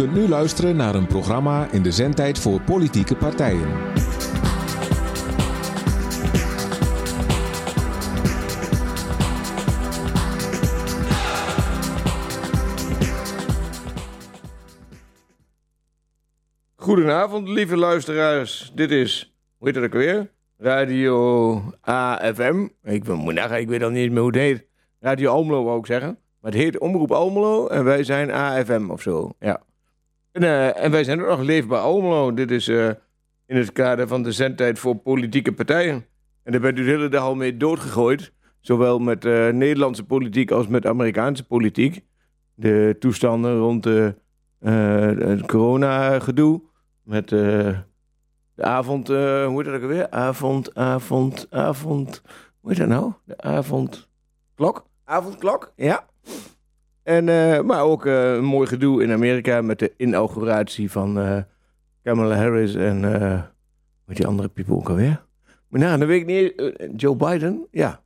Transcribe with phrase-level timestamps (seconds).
[0.00, 3.68] kunt nu luisteren naar een programma in de zendtijd voor politieke partijen.
[16.76, 18.72] Goedenavond, lieve luisteraars.
[18.74, 20.30] Dit is, hoe heet dat ook weer?
[20.58, 22.68] Radio AFM.
[22.82, 24.66] Ik nagaan, ik weet al niet meer hoe het heet.
[25.00, 26.18] Radio Almelo wou ik zeggen.
[26.40, 29.32] Maar het heet Omroep Almelo en wij zijn AFM of zo.
[29.38, 29.68] Ja.
[30.32, 32.34] En, eh, en wij zijn ook nog Leefbaar Almelo.
[32.34, 32.88] Dit is eh,
[33.46, 36.06] in het kader van de zendtijd voor politieke partijen.
[36.42, 38.32] En daar bent u de hele dag al mee doodgegooid.
[38.60, 42.00] Zowel met eh, Nederlandse politiek als met Amerikaanse politiek.
[42.54, 44.14] De toestanden rond de,
[44.58, 46.62] het corona-gedoe.
[47.02, 47.84] Met de
[48.56, 50.10] avond, hoe heet dat ook weer?
[50.10, 52.22] Avond, avond, avond.
[52.60, 53.12] Hoe heet dat nou?
[53.24, 54.86] De avondklok?
[55.04, 56.04] Avondklok, ja.
[57.02, 61.38] En, uh, maar ook uh, een mooi gedoe in Amerika met de inauguratie van uh,
[62.02, 63.00] Kamala Harris en
[64.04, 65.24] met die andere people ook alweer.
[65.68, 66.72] Maar nou, dan weet ik niet.
[67.00, 68.02] Joe Biden, ja.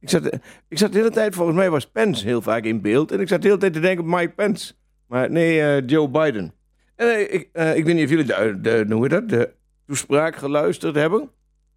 [0.00, 3.12] Ik zat, ik zat de hele tijd, volgens mij was Pence heel vaak in beeld.
[3.12, 4.74] En ik zat de hele tijd te denken Mike Pence.
[5.06, 6.52] Maar nee, Joe Biden.
[6.96, 9.50] En ik, ik weet niet of jullie de, de, hoe dat, de
[9.86, 11.30] toespraak geluisterd hebben.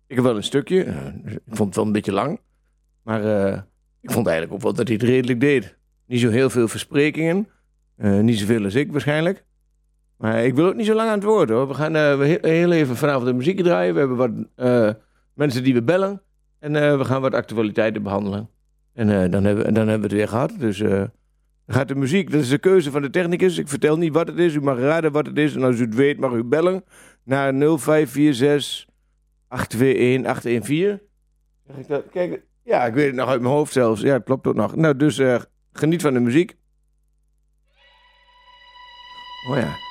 [0.07, 0.79] Ik heb wel een stukje.
[1.25, 2.39] ik vond het wel een beetje lang.
[3.03, 3.21] Maar
[4.01, 5.77] ik vond eigenlijk ook wel dat hij het redelijk deed.
[6.07, 7.47] Niet zo heel veel versprekingen.
[7.97, 9.45] Uh, niet zoveel als ik waarschijnlijk.
[10.17, 11.67] Maar ik wil ook niet zo lang aan het woord hoor.
[11.67, 13.93] We gaan uh, heel even vanavond de muziek draaien.
[13.93, 14.89] We hebben wat uh,
[15.33, 16.21] mensen die we bellen.
[16.59, 18.49] En we gaan wat actualiteiten behandelen.
[18.93, 20.53] En dan, hebben, dan hebben we het weer gehad.
[20.59, 20.81] Dus
[21.67, 23.57] gaat de muziek, dat is de keuze van de technicus.
[23.57, 24.53] Ik vertel niet wat het is.
[24.53, 25.55] U mag raden wat het is.
[25.55, 26.83] En als u het weet mag u bellen
[27.23, 28.85] naar 0546
[29.47, 30.99] 821 814.
[31.67, 32.03] Zeg ik dat?
[32.11, 34.01] Kijk, ja, ik weet het nog uit mijn hoofd zelfs.
[34.01, 34.75] Ja, het klopt ook nog.
[34.75, 35.19] Nou, dus
[35.79, 36.55] geniet van de muziek.
[39.49, 39.86] Oh ja.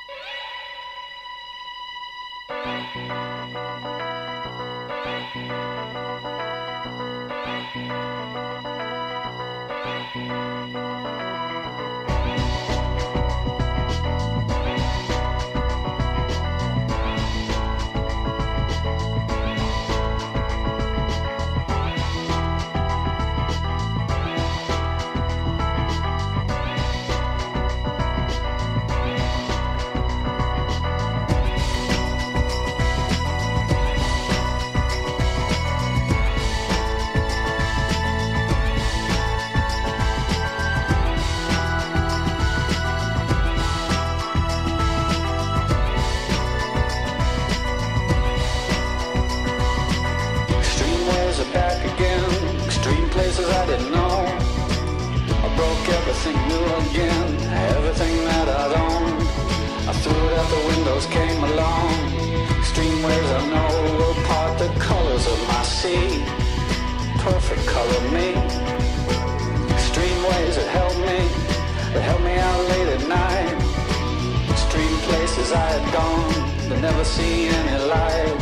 [76.97, 78.37] never see any light.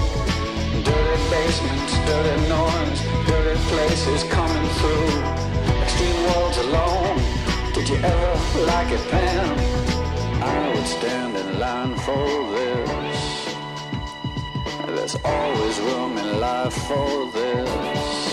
[0.85, 5.11] Dirty basements, dirty norms, dirty places coming through.
[5.83, 7.17] Extreme walls alone.
[7.73, 9.57] Did you ever like it, Pam?
[10.41, 13.55] I would stand in line for this.
[14.87, 18.24] There's always room in life for this.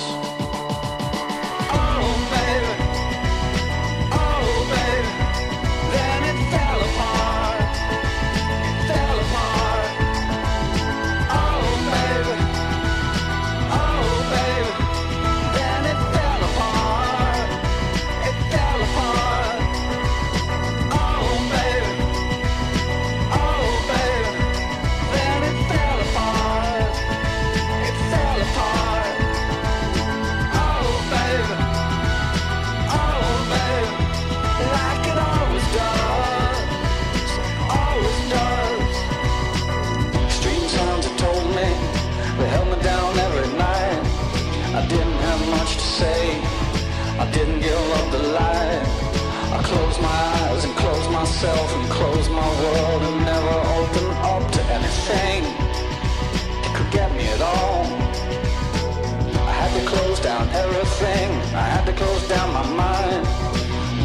[60.54, 61.30] everything.
[61.54, 63.24] I had to close down my mind.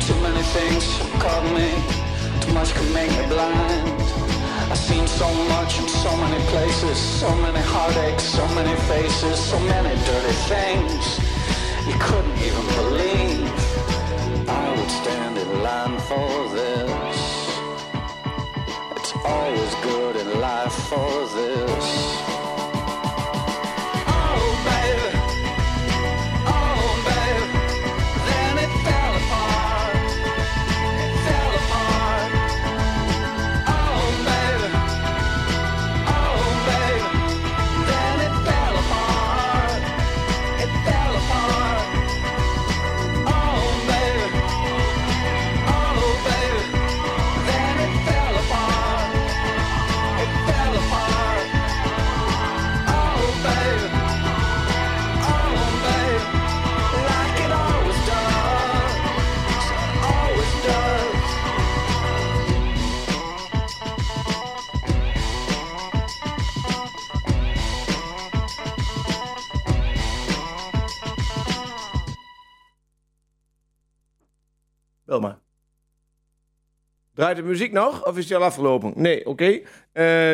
[0.08, 0.84] Too many things
[1.22, 1.70] caught me.
[2.42, 3.88] Too much could make me blind.
[4.72, 6.98] I've seen so much in so many places.
[6.98, 11.04] So many heartaches, so many faces, so many dirty things.
[11.88, 13.48] You couldn't even believe
[14.50, 17.20] I would stand in line for this.
[18.98, 21.97] It's always good in life for this.
[77.27, 78.06] Draait de muziek nog?
[78.06, 78.94] Of is die al afgelopen?
[78.95, 79.59] Nee, oké.
[79.91, 80.31] Eh,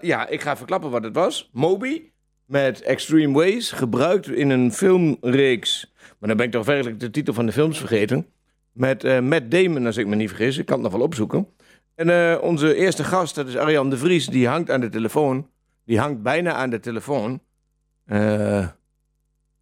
[0.00, 1.50] ja, ik ga verklappen wat het was.
[1.52, 2.02] Moby
[2.44, 5.92] met Extreme Ways, gebruikt in een filmreeks.
[6.18, 8.26] Maar dan ben ik toch werkelijk de titel van de films vergeten.
[8.72, 10.58] Met eh Matt Damon, als ik me niet vergis.
[10.58, 11.48] Ik kan het nog wel opzoeken.
[11.94, 15.50] En eh, onze eerste gast, dat is Arjan de Vries, die hangt aan de telefoon.
[15.84, 17.40] Die hangt bijna aan de telefoon.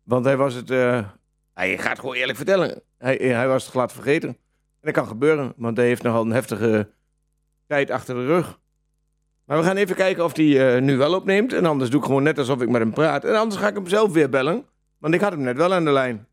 [0.02, 0.68] Want hij was het...
[1.54, 2.82] hij gaat gewoon eerlijk vertellen.
[2.98, 4.36] Hij, hij was het glad vergeten.
[4.82, 6.90] Dat kan gebeuren, want hij heeft nogal een heftige
[7.66, 8.60] tijd achter de rug.
[9.44, 11.52] Maar we gaan even kijken of hij eh, nu wel opneemt.
[11.52, 13.24] En anders doe ik gewoon net alsof ik met hem praat.
[13.24, 14.64] En anders ga ik hem zelf weer bellen.
[14.98, 16.26] Want ik had hem net wel aan de lijn.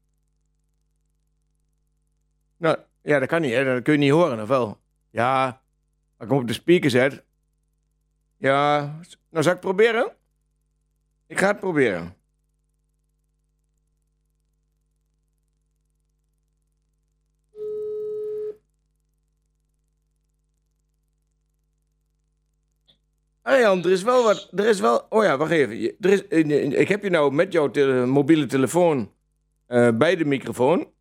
[2.57, 3.53] Nou, ja, dat kan niet.
[3.53, 4.77] Dat kun je niet horen, of wel?
[5.09, 5.45] Ja,
[6.17, 7.23] als ik hem op de speaker zet.
[8.37, 8.79] Ja,
[9.29, 10.11] nou zal ik het proberen?
[11.27, 12.15] Ik ga het proberen.
[23.49, 24.49] Arjan, er is wel wat.
[24.55, 25.05] Er is wel.
[25.09, 25.95] Oh ja, wacht even.
[25.99, 29.13] Er is, eh, eh, ik heb je nou met jouw tele- mobiele telefoon
[29.67, 30.91] eh, bij de microfoon.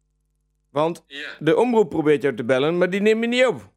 [0.70, 1.28] Want Ja.
[1.38, 3.70] de omroep probeert jou te bellen, maar die neemt je niet op.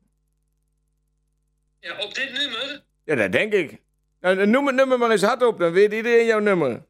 [1.79, 2.83] ja, op dit nummer?
[3.03, 3.81] Ja, dat denk ik.
[4.19, 6.85] Nou, noem het nummer maar eens hardop, dan weet iedereen jouw nummer.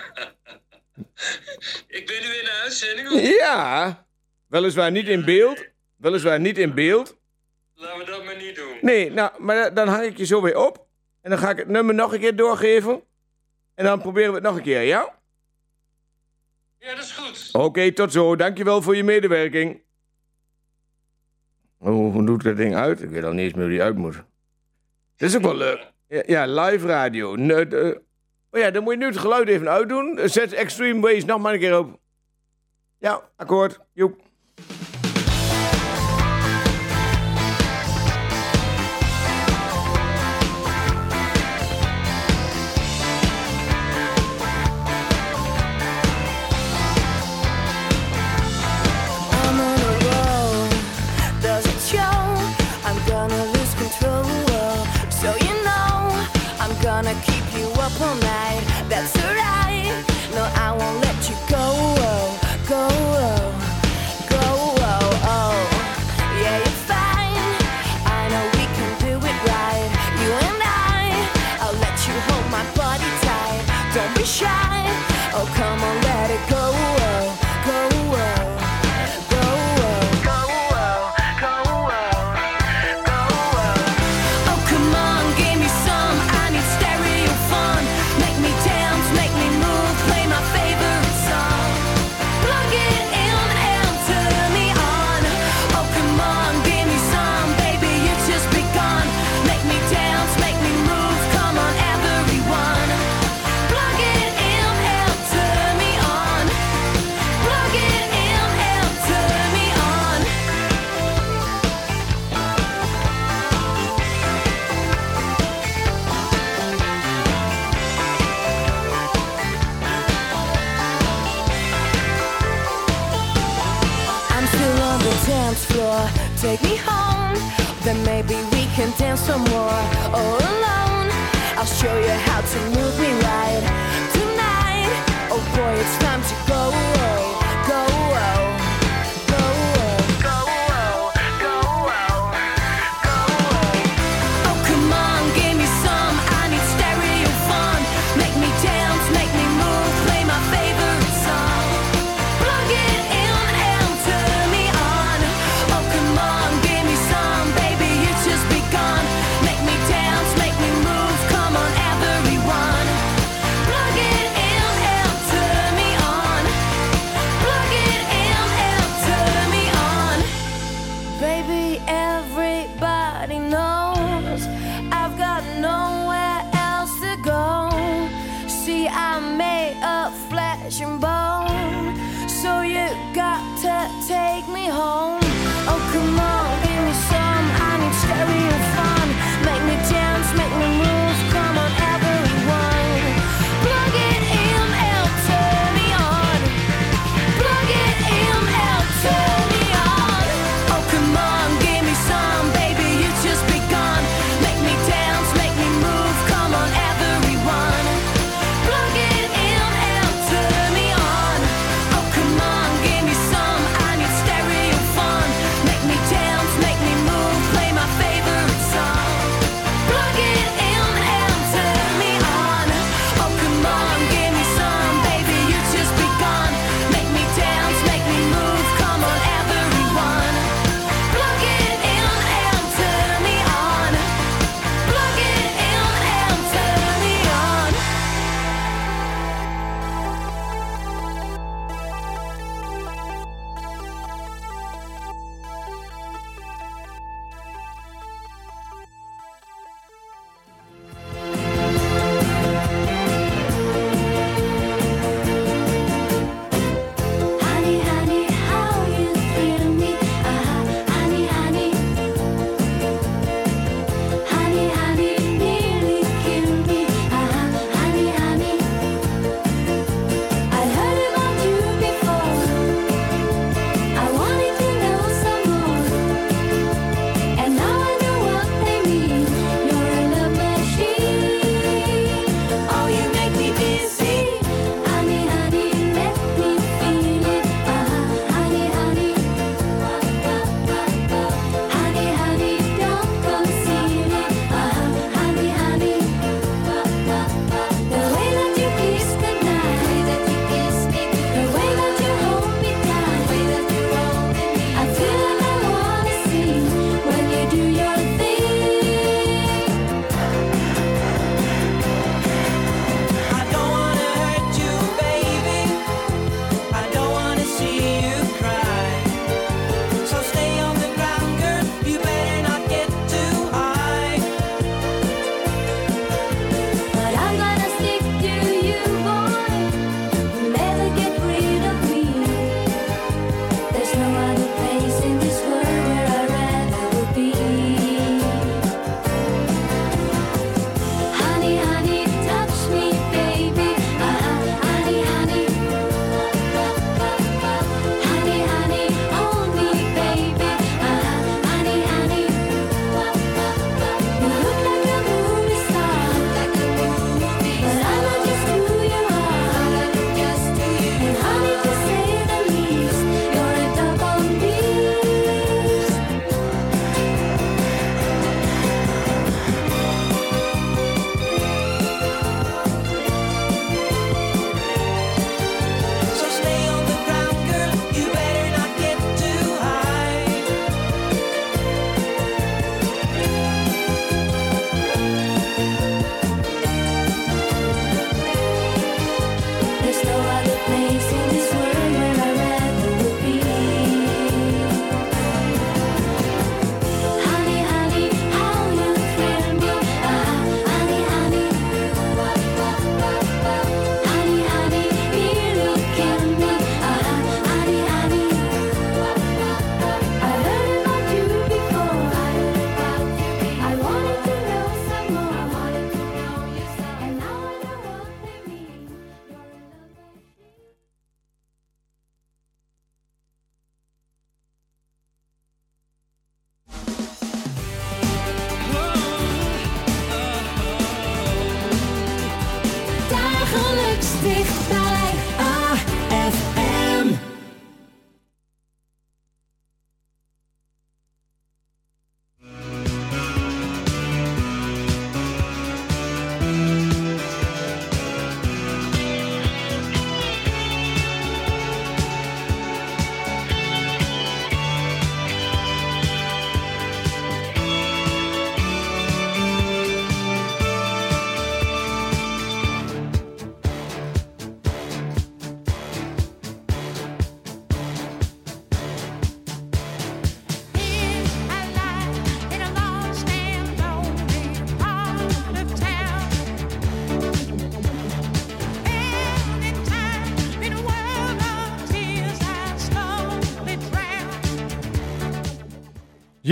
[1.88, 3.10] Ik ben nu in de uitzending.
[3.12, 4.06] of- Ja,
[4.48, 5.66] weliswaar niet in beeld.
[5.96, 7.18] Weliswaar niet in beeld.
[7.76, 8.23] Laten we dat.
[8.84, 10.86] Nee, nou, maar dan hang ik je zo weer op.
[11.22, 13.02] En dan ga ik het nummer nog een keer doorgeven.
[13.76, 15.16] En dan proberen we het nog een keer, ja?
[16.80, 17.50] Ja, dat is goed.
[17.62, 18.36] Oké, tot zo.
[18.36, 19.82] Dankjewel voor je medewerking.
[21.78, 23.02] Hoe, hoe doet dat ding uit?
[23.02, 24.16] Ik weet al niet eens meer hoe die uit moet.
[25.16, 25.92] Dat is ook wel leuk.
[26.08, 27.36] Ja, ja, live radio.
[27.36, 28.02] De-
[28.52, 30.20] oh ja, dan moet je nu het geluid even uitdoen.
[30.30, 32.00] Zet Extreme Ways nog maar een keer op.
[32.98, 33.80] Ja, akkoord.
[33.94, 34.22] Joep.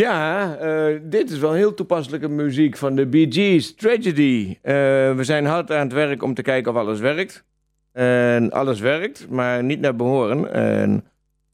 [0.01, 4.58] Ja, eh, dit is wel heel toepasselijke muziek van de Bee Gees, Tragedy.
[4.62, 4.74] Eh,
[5.15, 7.43] we zijn hard aan het werk om te kijken of alles werkt.
[7.91, 10.53] En alles werkt, maar niet naar behoren.
[10.53, 11.05] En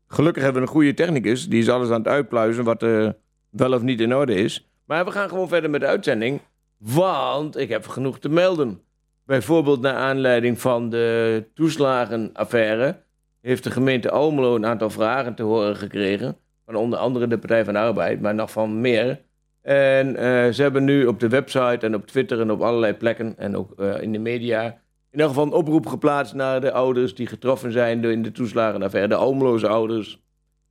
[0.08, 3.16] gelukkig hebben we een goede technicus, die is alles aan het uitpluizen wat er
[3.50, 4.70] wel of niet in orde is.
[4.86, 6.42] Maar we gaan gewoon verder met de uitzending,
[6.78, 8.82] want ik heb genoeg te melden.
[9.26, 13.04] Bijvoorbeeld naar aanleiding van de toeslagenaffaire
[13.42, 16.38] heeft de gemeente Almelo een aantal vragen te horen gekregen.
[16.68, 19.22] Van onder andere de Partij van de Arbeid, maar nog van meer.
[19.62, 23.38] En eh, ze hebben nu op de website en op Twitter en op allerlei plekken
[23.38, 24.66] en ook eh, in de media...
[24.66, 24.74] in
[25.12, 29.10] ieder geval een oproep geplaatst naar de ouders die getroffen zijn door in de toeslagenaffaire.
[29.10, 30.22] De Almeloze ouders.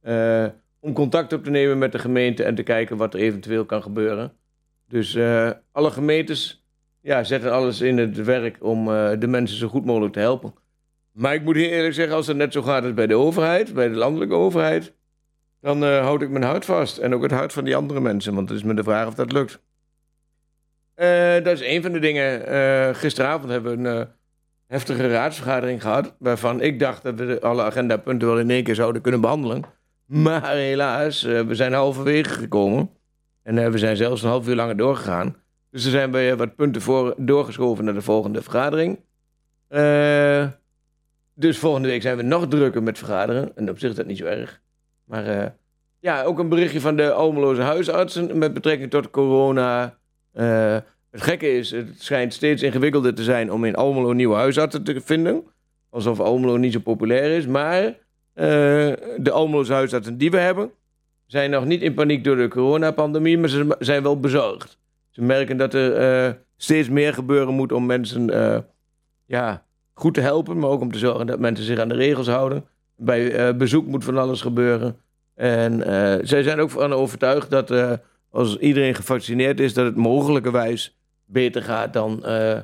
[0.03, 0.47] eh,
[0.81, 3.83] om contact op te nemen met de gemeente en te kijken wat er eventueel kan
[3.83, 4.33] gebeuren.
[4.89, 5.19] Dus
[5.73, 6.67] alle gemeentes
[7.01, 8.85] ja, zetten alles in het werk om
[9.19, 10.55] de mensen zo goed mogelijk te helpen.
[11.13, 13.75] Maar ik moet heel eerlijk zeggen, als het net zo gaat als bij de overheid,
[13.75, 14.96] bij de landelijke overheid,
[15.67, 16.99] dan eh, houd ik mijn hart vast.
[16.99, 19.15] En ook het hart van die andere mensen, want het is me de vraag of
[19.15, 19.61] dat lukt.
[20.95, 22.47] Eh, dat is een van de dingen.
[22.47, 24.09] Eh, gisteravond hebben we een
[24.67, 29.03] heftige raadsvergadering gehad, waarvan ik dacht dat we alle agendapunten wel in één keer zouden
[29.03, 29.63] kunnen behandelen.
[30.05, 32.91] Maar helaas, we zijn halverwege gekomen.
[33.43, 35.37] En we zijn zelfs een half uur langer doorgegaan.
[35.71, 38.99] Dus er zijn weer wat punten voor, doorgeschoven naar de volgende vergadering.
[41.35, 43.57] Dus volgende week zijn we nog drukker met vergaderen.
[43.57, 44.61] En op zich is dat niet zo erg.
[45.05, 45.55] Maar
[46.07, 49.99] ja, ook een berichtje van de Almeloze huisartsen met betrekking tot corona.
[50.33, 50.77] Eh,
[51.11, 55.01] het gekke is, het schijnt steeds ingewikkelder te zijn om in Almelo nieuwe huisartsen te
[55.01, 55.45] vinden.
[55.91, 57.47] Alsof Almelo niet zo populair is.
[57.47, 57.95] Maar eh,
[59.17, 60.71] de Almeloze huisartsen die we hebben,
[61.27, 64.79] zijn nog niet in paniek door de coronapandemie, maar ze zijn wel bezorgd.
[65.11, 68.27] Ze merken dat er eh, steeds meer gebeuren moet om mensen
[69.25, 72.29] ja, goed te helpen, maar ook om te zorgen dat mensen zich aan de regels
[72.29, 72.65] houden.
[72.97, 75.05] Bij bezoek moet van alles gebeuren.
[75.37, 77.93] En eh, zij zijn ook van overtuigd dat eh,
[78.31, 82.59] als iedereen gevaccineerd is, dat het mogelijkerwijs beter gaat dan eh,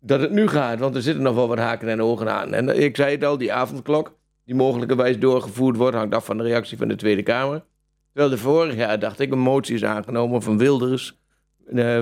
[0.00, 0.78] dat het nu gaat.
[0.78, 2.54] Want er zitten nog wel wat haken en ogen aan.
[2.54, 6.42] En ik zei het al, die avondklok, die mogelijkerwijs doorgevoerd wordt, hangt af van de
[6.42, 7.64] reactie van de Tweede Kamer.
[8.12, 11.18] Terwijl de vorig jaar, dacht ik, een motie is aangenomen van Wilders,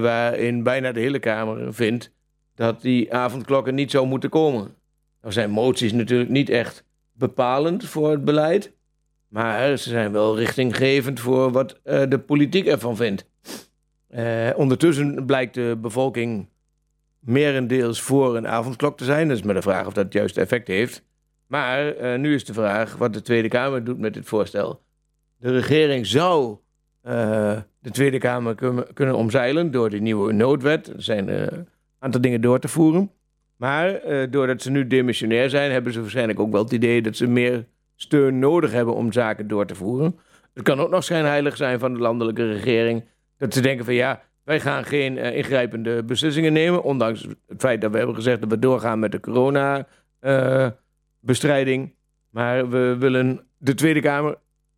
[0.01, 2.13] waarin bijna de hele Kamer vindt
[2.55, 4.75] dat die avondklokken niet zou moeten komen.
[5.21, 8.73] Nou zijn moties natuurlijk niet echt bepalend voor het beleid.
[9.33, 13.27] Maar ze zijn wel richtinggevend voor wat eh, de politiek ervan vindt.
[14.09, 16.49] Eh, ondertussen blijkt de bevolking
[17.19, 19.29] merendeels voor een avondklok te zijn.
[19.29, 21.05] Dat is maar de vraag of dat het juiste effect heeft.
[21.47, 24.83] Maar eh, nu is de vraag wat de Tweede Kamer doet met dit voorstel.
[25.37, 26.57] De regering zou
[27.03, 30.87] de Tweede Kamer kun- kunnen omzeilen door die nieuwe noodwet.
[30.87, 31.69] Er zijn een
[31.99, 33.11] aantal dingen door te voeren.
[33.57, 37.27] Maar doordat ze nu demissionair zijn, hebben ze waarschijnlijk ook wel het idee dat ze
[37.27, 37.67] meer
[38.03, 40.19] steun nodig hebben om zaken door te voeren.
[40.55, 43.05] Het kan ook nog schijnheilig zijn van de landelijke regering
[43.39, 47.81] dat ze denken van ja, wij gaan geen eh, ingrijpende beslissingen nemen, ondanks het feit
[47.81, 51.95] dat we hebben gezegd dat we doorgaan met de corona-bestrijding.
[52.31, 54.37] maar we willen de Tweede Kamer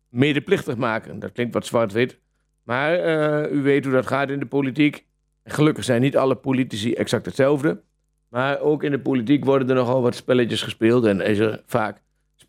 [0.09, 1.19] medeplichtig maken.
[1.19, 2.19] Dat klinkt wat zwart-wit.
[2.63, 5.05] Maar eh, u weet hoe dat gaat in de politiek.
[5.43, 7.81] Gelukkig zijn niet alle politici exact hetzelfde.
[8.29, 11.05] Maar ook in de politiek worden er nogal wat spelletjes gespeeld.
[11.05, 12.03] En is er vaak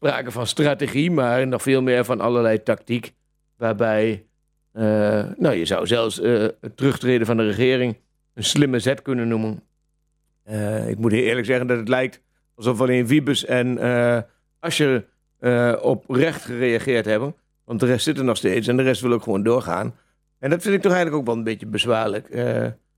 [0.07, 3.13] sprake van strategie, maar nog veel meer van allerlei tactiek.
[3.57, 4.27] Waarbij,
[4.73, 4.83] eh,
[5.37, 7.97] nou je zou zelfs eh, het terugtreden van de regering
[8.35, 9.63] een slimme zet kunnen noemen.
[10.43, 12.23] Eh, ik moet eerlijk zeggen dat het lijkt
[12.55, 14.19] alsof alleen Wiebes en eh
[14.61, 15.07] Asscher
[15.39, 17.35] eh, op recht gereageerd hebben.
[17.65, 19.95] Want de rest zit er nog steeds en de rest wil ook gewoon doorgaan.
[20.39, 22.35] En dat vind ik toch eigenlijk ook wel een beetje bezwaarlijk.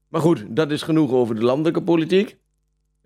[0.09, 2.37] Maar goed, dat is genoeg over de landelijke politiek.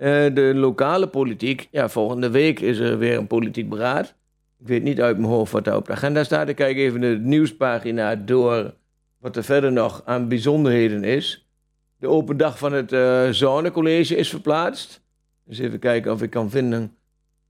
[0.02, 4.14] Eh, de lokale politiek, ja, volgende week is er weer een politiek beraad.
[4.58, 6.48] Ik weet niet uit mijn hoofd wat daar op de agenda staat.
[6.48, 8.74] Ik kijk even de nieuwspagina door
[9.18, 11.48] wat er verder nog aan bijzonderheden is.
[11.96, 15.02] De open dag van het eh Zonnecollege is verplaatst.
[15.48, 16.96] eens even kijken of ik kan vinden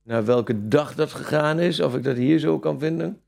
[0.02, 1.80] naar welke dag dat gegaan is.
[1.80, 3.20] Of ik dat hier zo kan vinden.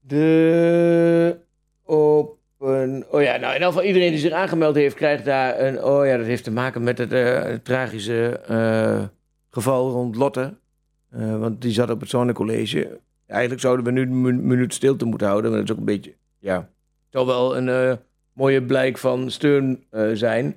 [0.00, 1.36] De
[1.84, 2.41] open...
[2.62, 5.84] Oh ja, nou in ieder geval iedereen die zich aangemeld heeft krijgt daar een...
[5.84, 9.02] Oh ja, dat heeft te maken met het eh, tragische eh,
[9.50, 10.54] geval rond Lotte.
[11.10, 13.00] Eh, want die zat op het zonnecollege.
[13.26, 15.50] Eigenlijk zouden we nu een minuut stilte moeten houden.
[15.50, 16.14] Maar dat is ook een beetje...
[16.38, 16.68] Ja,
[17.10, 17.98] zal wel een
[18.32, 20.56] mooie blijk van steun zijn.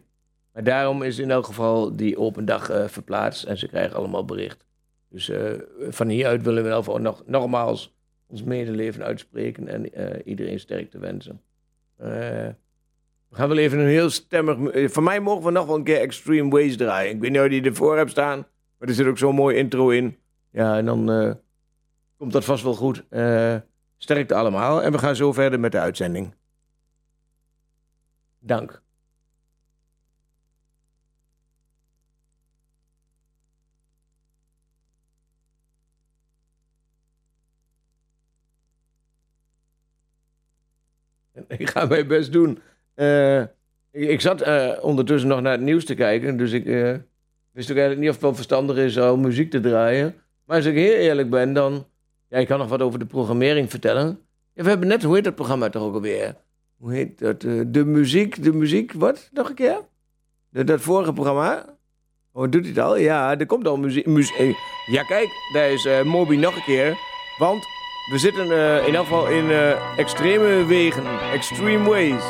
[0.53, 3.43] Maar daarom is in elk geval die open dag verplaatst.
[3.43, 4.65] En ze krijgen allemaal bericht.
[5.09, 5.31] Dus
[5.89, 7.95] van hieruit willen we in elk geval nog, nogmaals
[8.27, 9.67] ons medeleven uitspreken.
[9.67, 9.89] En
[10.27, 11.41] iedereen sterkte wensen.
[11.97, 12.07] Eh,
[13.29, 14.69] we gaan wel even een heel stemmig...
[14.71, 17.11] eh, Voor mij mogen we nog wel een keer Extreme Ways draaien.
[17.15, 18.37] Ik weet niet of je die ervoor hebt staan.
[18.77, 20.17] Maar er zit ook zo'n mooi intro in.
[20.51, 21.31] Ja, en dan eh,
[22.17, 23.03] komt dat vast wel goed.
[23.97, 24.83] Sterkte allemaal.
[24.83, 26.33] En we gaan zo verder met de uitzending.
[28.39, 28.81] Dank.
[41.57, 42.59] Ik ga mijn best doen.
[42.93, 43.41] Eh,
[43.91, 46.37] ik, zat eh, ondertussen nog naar het nieuws te kijken.
[46.37, 46.93] Dus ik eh,
[47.51, 50.15] wist ook eigenlijk niet of het wel verstandig is om muziek te draaien.
[50.45, 51.85] Maar als ik heel eerlijk ben, dan...
[52.29, 54.19] Ja, ik kan nog wat over de programmering vertellen.
[54.53, 56.35] Ja, we hebben net, hoe heet dat programma toch ook alweer?
[56.77, 57.41] Hoe heet dat?
[57.67, 59.29] de muziek, de muziek, wat?
[59.33, 59.79] Nog een keer?
[60.51, 61.77] Dat vorige programma?
[62.31, 62.97] Oh, doet hij het al?
[62.97, 64.05] Ja, er komt al muziek.
[64.05, 64.53] muzie- eh,
[64.85, 66.97] ja, kijk, daar is Moby nog een keer.
[67.37, 67.65] Want
[68.05, 71.05] we zitten eh, in elk geval in eh, extreme wegen.
[71.33, 72.23] Extreme ways.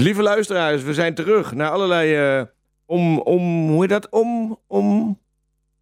[0.00, 2.44] Lieve luisteraars, we zijn terug naar allerlei eh,
[2.86, 4.08] om, om, hoe heet dat?
[4.10, 5.18] Om, om,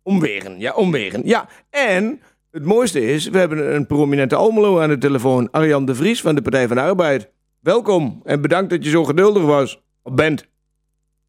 [0.03, 0.59] omwegen.
[0.59, 1.21] Ja, omwegen.
[1.25, 2.21] Ja, en
[2.51, 5.51] het mooiste is, we hebben een prominente Almelo aan de telefoon.
[5.51, 7.31] Arjan de Vries van de Partij van de Arbeid.
[7.61, 9.83] Welkom en bedankt dat je zo geduldig was.
[10.03, 10.47] Of bent.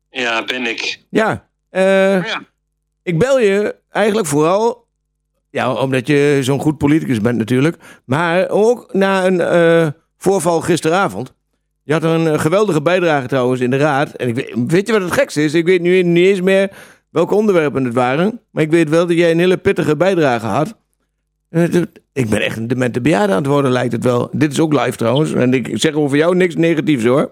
[0.10, 1.04] Ja, ben ik.
[1.10, 2.42] Ja, eh, Ja.
[3.04, 4.88] ik bel je eigenlijk vooral,
[5.50, 11.34] ja, omdat je zo'n goed politicus bent natuurlijk, maar ook na een eh, voorval gisteravond.
[11.92, 14.12] Je had een eh, geweldige bijdrage trouwens in de raad.
[14.12, 15.54] En ik weet, weet je wat het gekste is?
[15.54, 16.70] Ik weet nu niet eens meer
[17.10, 18.40] welke onderwerpen het waren.
[18.52, 20.76] Maar ik weet wel dat jij een hele pittige bijdrage had.
[21.50, 21.64] Eh,
[22.14, 24.30] Ik ben echt een demente bejaarde aan het worden, lijkt het wel.
[24.32, 25.34] Dit is ook live trouwens.
[25.34, 27.32] En ik zeg over jou niks negatiefs hoor.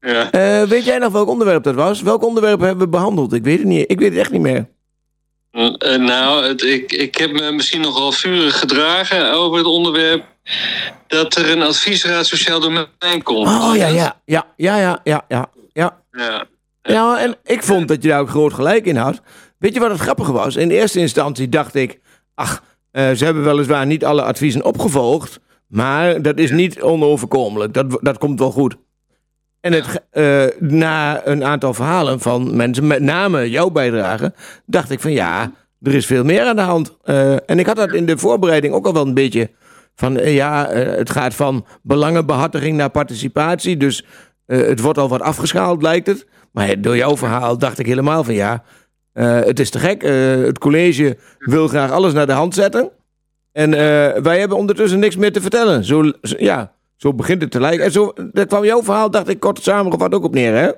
[0.00, 0.30] Ja.
[0.30, 2.02] Eh, weet jij nog welk onderwerp dat was?
[2.02, 3.32] Welk onderwerp hebben we behandeld?
[3.32, 3.90] Ik weet het niet.
[3.90, 4.68] Ik weet het echt niet meer.
[5.98, 10.24] Nou, het, ik, ik heb me misschien nogal vurig gedragen over het onderwerp
[11.06, 13.48] dat er een adviesraad sociaal domein komt.
[13.48, 15.50] Oh ja, ja, ja, ja, ja, ja, ja.
[15.72, 16.46] Ja, Ja.
[16.82, 19.20] ja en ik vond dat je daar ook groot gelijk in had.
[19.58, 20.56] Weet je wat het grappige was?
[20.56, 22.00] In eerste instantie dacht ik,
[22.34, 27.74] ach, eh, ze hebben weliswaar niet alle adviezen opgevolgd, maar dat is niet onoverkomelijk.
[27.74, 28.76] Dat, dat komt wel goed.
[29.60, 34.32] En het, eh, na een aantal verhalen van mensen, met name jouw bijdrage,
[34.66, 36.96] dacht ik van ja, er is veel meer aan de hand.
[37.04, 39.50] Eh, en ik had dat in de voorbereiding ook al wel een beetje
[40.00, 43.76] van eh, ja, eh, het gaat van belangenbehartiging naar participatie.
[43.76, 44.04] Dus
[44.46, 46.26] eh, het wordt al wat afgeschaald, lijkt het.
[46.52, 48.64] Maar door jouw verhaal dacht ik helemaal van ja,
[49.12, 50.02] het is te gek.
[50.46, 52.90] Het college wil graag alles naar de hand zetten.
[53.52, 53.70] En
[54.22, 55.84] wij hebben ondertussen niks meer te vertellen.
[55.84, 57.84] Zo, ja, zo begint het te lijken.
[57.84, 60.70] En zo, daar kwam jouw verhaal, dacht ik, kort samengevat ook op neer, hè?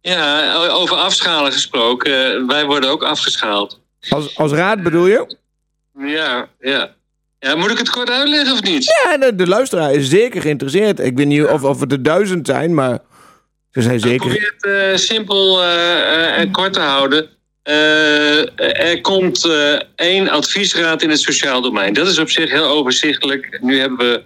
[0.00, 2.46] Ja, over afschalen gesproken.
[2.46, 3.80] wij worden ook afgeschaald.
[4.08, 5.36] Als, als raad bedoel je?
[5.94, 6.96] Ja, ja.
[7.38, 8.84] Ja, moet ik het kort uitleggen of niet?
[9.04, 11.00] Ja, de, de luisteraar is zeker geïnteresseerd.
[11.00, 12.98] Ik weet niet of, of het er duizend zijn, maar
[13.70, 14.18] ze zijn Ik zeker...
[14.18, 17.28] probeer het eh, simpel eh, eh, en kort te houden.
[18.56, 19.48] Er komt
[19.94, 21.94] één adviesraad in het sociaal domein.
[21.94, 23.58] Dat is op zich heel overzichtelijk.
[23.62, 24.22] Nu hebben we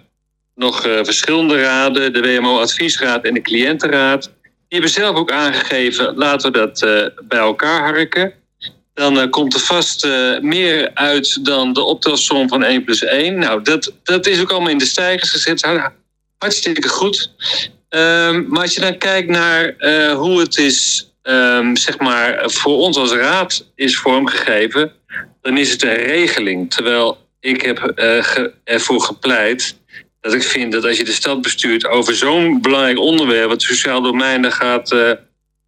[0.55, 4.23] nog verschillende raden, de WMO-adviesraad en de cliëntenraad.
[4.23, 4.31] Die
[4.67, 6.79] hebben zelf ook aangegeven, laten we dat
[7.27, 8.33] bij elkaar harken.
[8.93, 13.37] Dan eh, komt er vast eh, meer uit dan de optelsom van 1 plus 1.
[13.37, 15.67] Nou, dat, dat is ook allemaal in de stijgers gezet.
[16.37, 17.31] Hartstikke goed.
[17.89, 22.77] Ehm, maar als je dan kijkt naar eh, hoe het is, ehm, zeg maar, voor
[22.77, 24.91] ons als raad is vormgegeven,
[25.41, 26.73] dan is het een regeling.
[26.73, 27.79] Terwijl ik heb
[28.63, 29.75] ervoor gepleit
[30.21, 34.01] dat ik vind dat als je de stad bestuurt over zo'n belangrijk onderwerp, het sociaal
[34.01, 34.95] domein, daar gaat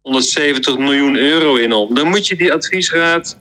[0.06, 1.94] 170 miljoen euro in om.
[1.94, 3.38] Dan moet je die adviesraad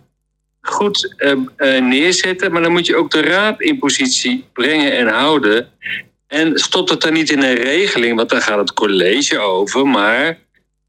[0.62, 5.08] goed eh, eh, neerzetten, maar dan moet je ook de raad in positie brengen en
[5.08, 5.68] houden.
[6.28, 10.38] En stopt het dan niet in een regeling, want daar gaat het college over, maar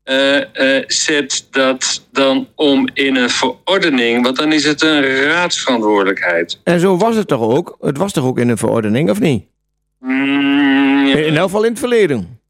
[0.03, 6.61] eh, zet dat dan om in een verordening, want dan is het een raadsverantwoordelijkheid.
[6.65, 7.77] En zo was het toch ook?
[7.81, 9.45] Het was toch ook in een verordening, of niet?
[10.01, 11.17] Mm, ja.
[11.17, 12.41] In elk geval in het verleden.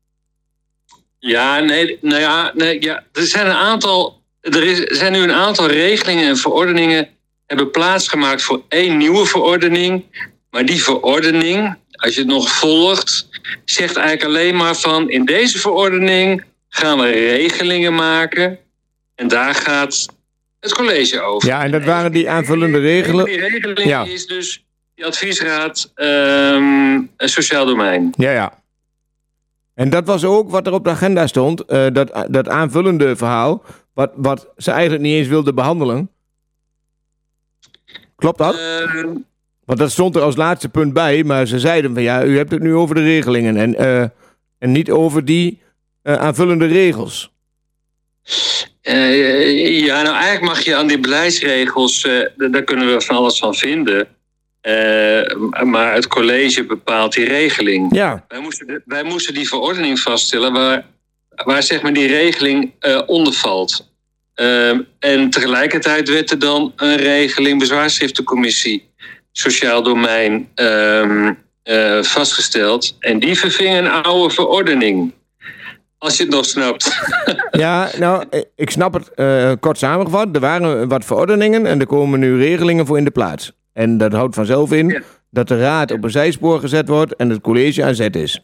[1.27, 4.23] Ja, nee, nou ja, nee, ja, er zijn een aantal.
[4.41, 7.09] Er, is, zijn nu een aantal regelingen en verordeningen
[7.47, 10.05] hebben plaatsgemaakt voor één nieuwe verordening.
[10.51, 13.29] Maar die verordening, als je het nog volgt,
[13.65, 18.59] zegt eigenlijk alleen maar van in deze verordening gaan we regelingen maken.
[19.15, 20.07] En daar gaat
[20.61, 21.49] het college over.
[21.49, 23.25] Ja, en dat waren die aanvullende regelen.
[23.25, 24.05] Die regeling Ja.
[24.05, 28.13] is dus die adviesraad ehm, sociaal domein.
[28.17, 28.65] Ja, ja.
[29.77, 31.65] En dat was ook wat er op de agenda stond.
[31.65, 33.63] eh, dat, dat aanvullende verhaal.
[33.95, 36.11] Wat, wat ze eigenlijk niet eens wilden behandelen.
[38.17, 38.55] Klopt dat?
[38.55, 39.09] Ehm,
[39.65, 41.25] Want dat stond er als laatste punt bij.
[41.25, 43.57] Maar ze zeiden van ja, u hebt het nu over de regelingen.
[43.57, 44.03] En, eh,
[44.59, 45.61] en niet over die
[46.03, 47.31] eh, aanvullende regels.
[48.83, 54.09] Ja, nou eigenlijk mag je aan die beleidsregels, daar kunnen we van alles van vinden.
[54.67, 57.95] Eh, maar het college bepaalt die regeling.
[57.95, 60.85] Ja, Wij, moesten, wij moesten die verordening vaststellen waar,
[61.45, 63.91] waar zeg maar die regeling eh, onder valt.
[64.35, 68.91] Ehm, en tegelijkertijd werd er dan een regeling bezwaarschriftencommissie
[69.33, 72.97] sociaal domein ehm, eh, vastgesteld.
[72.99, 75.13] En die verving een oude verordening.
[75.99, 76.99] Als je het nog snapt.
[77.51, 80.29] ja nou, eh, ik snap het eh, kort samengevat.
[80.33, 83.53] Er waren wat verordeningen en er komen nu regelingen voor in de plaats.
[83.77, 85.03] En dat houdt vanzelf in Ja.
[85.31, 88.41] dat de raad op een zijspoor gezet wordt en het college aan zet is.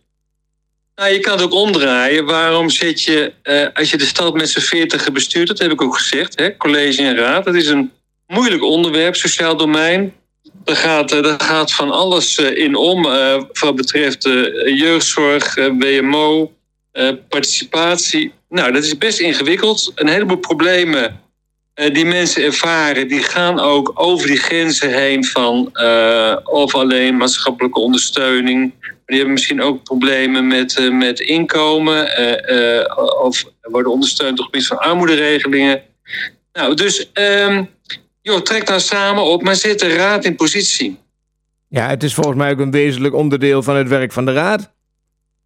[0.94, 2.24] Nou, je kan het ook omdraaien.
[2.24, 5.82] Waarom zit je, eh, als je de stad met z'n veertigen bestuurt, dat heb ik
[5.82, 7.90] ook gezegd, hè, college en raad, dat is een
[8.26, 10.12] moeilijk onderwerp, sociaal domein.
[10.64, 14.32] Daar gaat, eh, daar gaat van alles eh, in om, eh, wat betreft eh,
[14.78, 16.52] jeugdzorg, WMO,
[17.28, 18.32] participatie.
[18.48, 19.92] Nou, dat is best ingewikkeld.
[19.94, 21.20] Een heleboel problemen
[21.74, 27.80] die mensen ervaren, die gaan ook over die grenzen heen van eh, of alleen maatschappelijke
[27.80, 28.72] ondersteuning.
[29.06, 34.46] Die hebben misschien ook problemen met, eh, met inkomen eh, eh, of worden ondersteund het
[34.46, 35.82] gebied van armoederegelingen.
[36.52, 37.64] Nou, dus ehm,
[38.22, 40.98] joh, trek dan samen op, maar zet de raad in positie.
[41.68, 44.72] Ja, het is volgens mij ook een wezenlijk onderdeel van het werk van de raad.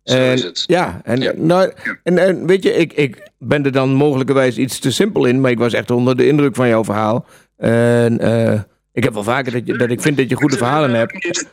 [0.06, 0.64] Zo En- is het.
[0.66, 1.32] Ja, en, Ja.
[1.36, 5.40] Nou, en, en weet je, ik, ik ben er dan mogelijkerwijs iets te simpel in,
[5.40, 7.26] maar ik was echt onder de indruk van jouw verhaal.
[7.56, 8.60] En eh,
[8.92, 11.44] ik heb wel vaker dat, je, dat ik vind dat je goede verhalen hebt.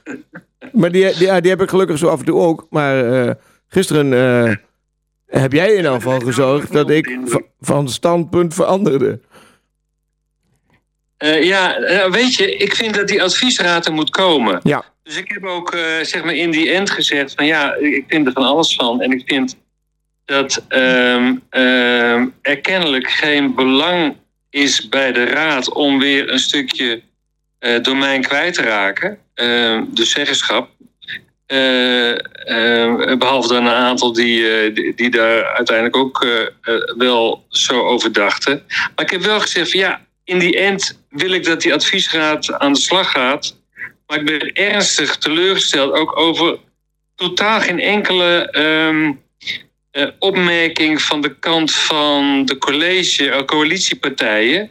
[0.71, 2.67] Maar die, die, ja, die heb ik gelukkig zo af en toe ook.
[2.69, 3.31] Maar eh,
[3.67, 4.55] gisteren eh,
[5.41, 9.19] heb jij in ieder geval gezorgd dat ik va- van standpunt veranderde.
[11.41, 11.77] Ja,
[12.11, 14.59] weet je, ik vind dat die adviesraad er moet komen.
[14.63, 18.03] Ja, Dus ik heb ook eh, zeg maar in die end gezegd van ja, ik
[18.07, 19.01] vind er van alles van.
[19.01, 19.57] En ik vind
[20.25, 21.35] dat ehm,
[22.41, 24.15] er kennelijk geen belang
[24.49, 27.01] is bij de raad om weer een stukje
[27.59, 29.17] eh, domein kwijt te raken.
[29.33, 30.69] Ehm, de zeggenschap.
[31.45, 36.25] Eh, eh, behalve dan een aantal die, die, die daar uiteindelijk ook
[36.97, 38.63] wel zo over dachten.
[38.67, 42.53] Maar ik heb wel gezegd van ja, in die end wil ik dat die adviesraad
[42.53, 43.61] aan de slag gaat.
[44.13, 46.57] Maar ik ben ernstig teleurgesteld ook over
[47.15, 49.11] totaal geen enkele ehm,
[49.91, 54.69] eh, opmerking van de kant van de college, eh, coalitiepartijen.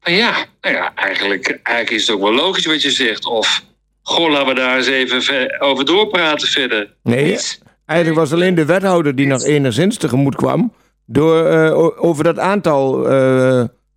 [0.00, 3.24] Van ja, nou ja, eigenlijk, eigenlijk is het ook wel logisch wat je zegt.
[3.26, 3.64] Of,
[4.02, 6.94] goh, laten we daar eens even ver- over doorpraten verder.
[7.02, 7.24] nee.
[7.24, 7.58] Niets.
[7.86, 10.74] Eigenlijk was alleen de wethouder die nog enigszins tegemoet kwam.
[11.06, 12.98] Door eh, over dat aantal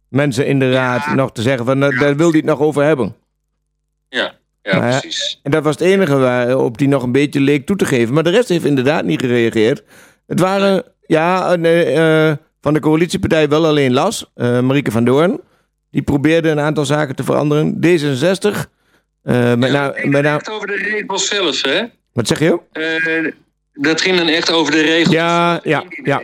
[0.10, 2.84] mensen in de raad nog te zeggen: van "Nou, daar wil hij het nog over
[2.84, 3.16] hebben.
[4.10, 5.40] Ja, ja Maar ja, precies.
[5.44, 8.14] En dat was het enige waarop die nog een beetje leek toe te geven.
[8.14, 9.84] Maar de rest heeft inderdaad niet gereageerd.
[10.28, 15.42] Het waren, ja, nee, eh, van de coalitiepartij wel alleen Las, eh Marieke van Doorn.
[15.92, 17.76] Die probeerde een aantal zaken te veranderen.
[17.76, 18.70] D66,
[19.24, 21.84] eh, met, Ja, nou, met nou, over de regels zelf, hè?
[22.14, 22.60] wat zeg je?
[23.74, 25.14] Dat ging dan echt over de regels.
[25.14, 26.22] Ja, ja, ja.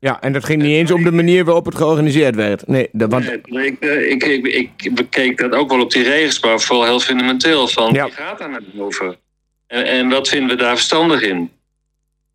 [0.00, 2.66] Ja, en dat ging niet eens om de manier waarop het georganiseerd werd.
[2.66, 4.46] Nee, dat, want, Nee, Ik, eh, ik, ik,
[4.82, 7.68] ik bekeek dat ook wel op die regels, maar vooral heel fundamenteel.
[7.68, 8.04] Van, Ja.
[8.04, 9.16] Wie gaat daar naar boven?
[9.66, 11.50] En, en wat vinden we daar verstandig in?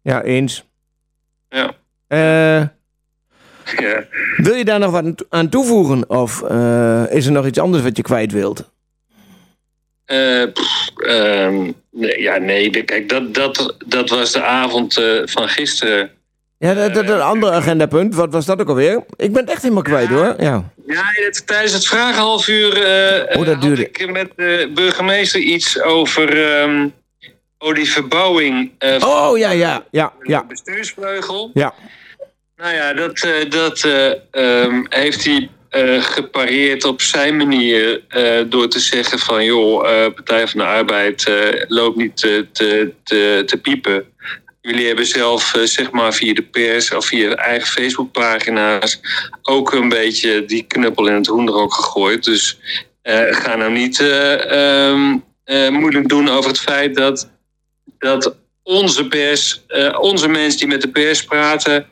[0.01, 0.63] ja, eens.
[1.49, 1.75] Ja.
[2.07, 2.67] Eh,
[3.79, 4.05] ja.
[4.37, 6.09] wil je daar nog wat aan toevoegen?
[6.09, 8.71] Of eh, is er nog iets anders wat je kwijt wilt?
[10.05, 15.21] Eh, pff, ehm, nee, ja, nee, de- kijk, dat, dat, dat was de avond eh,
[15.25, 16.11] van gisteren.
[16.57, 18.15] Ja, dat, dat, een ander agendapunt.
[18.15, 19.03] Wat was dat ook alweer?
[19.15, 20.35] Ik ben het echt helemaal kwijt hoor.
[20.37, 20.71] Ja.
[20.87, 23.81] Ja, het- tijdens het vragenhalf uur eh, Oh, dat duurde.
[23.89, 26.87] ik met de burgemeester iets over, ehm,
[27.57, 30.45] over die verbouwing eh, van Oh ja, ja, ja, de ja.
[30.45, 31.51] bestuursvleugel.
[31.53, 31.73] Ja,
[32.57, 38.41] Nou ja, dat, eh, dat eh, ehm, heeft hij eh, gepareerd op zijn manier eh,
[38.47, 41.31] door te zeggen van joh, eh, Partij van de Arbeid
[41.67, 42.93] loopt niet te, te,
[43.45, 44.05] te, piepen.
[44.61, 48.99] Jullie hebben zelf, zeg maar via de pers of via eigen Facebookpagina's
[49.41, 52.23] ook een beetje die knuppel in het hoenderhok gegooid.
[52.23, 52.59] Dus
[53.29, 57.31] ga nou niet eh, ehm, eh, moeilijk doen over het feit dat,
[57.97, 59.65] dat onze pers,
[59.99, 61.87] onze mensen die met de pers praten,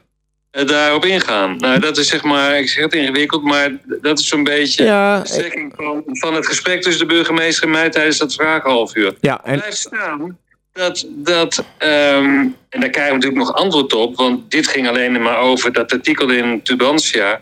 [0.51, 1.57] daarop ingaan.
[1.57, 5.19] Nou, dat is zeg maar, ik zeg het ingewikkeld, maar dat is zo'n beetje ja,
[5.19, 9.15] de strekking van, van het gesprek tussen de burgemeester en mij tijdens dat vragenhalf uur.
[9.19, 9.41] ja.
[9.43, 10.39] En, Blijft staan
[10.73, 15.21] dat, dat ehm, en daar krijgen we natuurlijk nog antwoord op, want dit ging alleen
[15.21, 17.41] maar over dat artikel in Tubantia.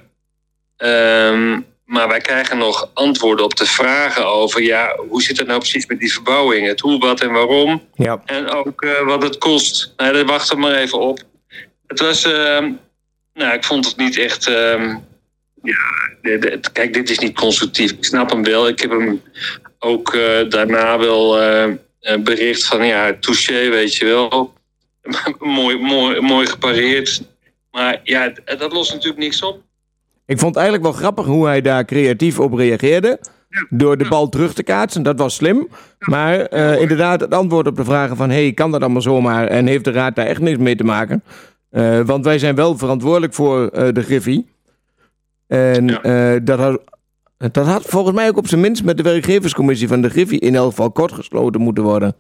[0.78, 5.60] Ehm, maar wij krijgen nog antwoorden op de vragen over, ja, hoe zit het nou
[5.60, 6.68] precies met die verbouwing?
[6.68, 7.84] Het hoe, wat en waarom.
[7.96, 8.22] ja.
[8.26, 9.94] En ook eh, wat het kost.
[9.98, 11.20] Nou, daar wachten we maar even op.
[11.88, 12.72] Het was, ehm,
[13.34, 14.48] nou, ik vond het niet echt.
[14.48, 14.96] ehm,
[15.64, 17.92] ja, kijk, dit is niet constructief.
[17.92, 18.68] Ik snap hem wel.
[18.68, 19.22] Ik heb hem
[19.80, 21.74] ook eh, daarna wel eh,
[22.20, 24.54] bericht van, ja, touché, weet je wel.
[25.40, 27.22] mooi, mooi, mooi gepareerd.
[27.72, 29.62] Maar ja, dat lost natuurlijk niks op.
[30.26, 33.20] Ik vond het eigenlijk wel grappig hoe hij daar creatief op reageerde.
[33.70, 35.68] Door de bal terug te kaatsen, dat was slim.
[36.00, 38.30] Maar eh, inderdaad, het antwoord op de vragen van...
[38.30, 41.24] hey, kan dat allemaal zomaar en heeft de raad daar echt niks mee te maken?
[41.70, 44.48] Eh, want wij zijn wel verantwoordelijk voor eh, de Griffie.
[45.48, 46.02] En Ja.
[46.02, 46.82] eh, dat, had,
[47.38, 50.40] dat had volgens mij ook op zijn minst met de werkgeverscommissie van de Griffie...
[50.40, 52.16] in elk geval kort gesloten moeten worden.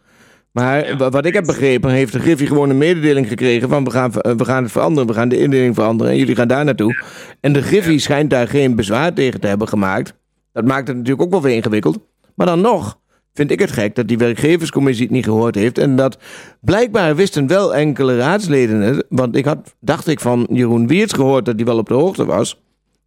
[0.51, 1.09] Maar Ja.
[1.09, 4.45] wat ik heb begrepen, heeft de Griffie gewoon een mededeling gekregen van we gaan, we
[4.45, 7.03] gaan het veranderen, we gaan de indeling veranderen en jullie gaan daar naartoe.
[7.39, 10.13] En de Griffie schijnt daar geen bezwaar tegen te hebben gemaakt.
[10.53, 11.99] Dat maakt het natuurlijk ook wel weer ingewikkeld.
[12.35, 12.98] Maar dan nog,
[13.33, 15.77] vind ik het gek dat die werkgeverscommissie het niet gehoord heeft.
[15.77, 16.17] En dat
[16.61, 19.05] blijkbaar wisten wel enkele raadsleden het.
[19.09, 22.25] Want ik had, dacht ik, van Jeroen Wiertz gehoord dat hij wel op de hoogte
[22.25, 22.59] was.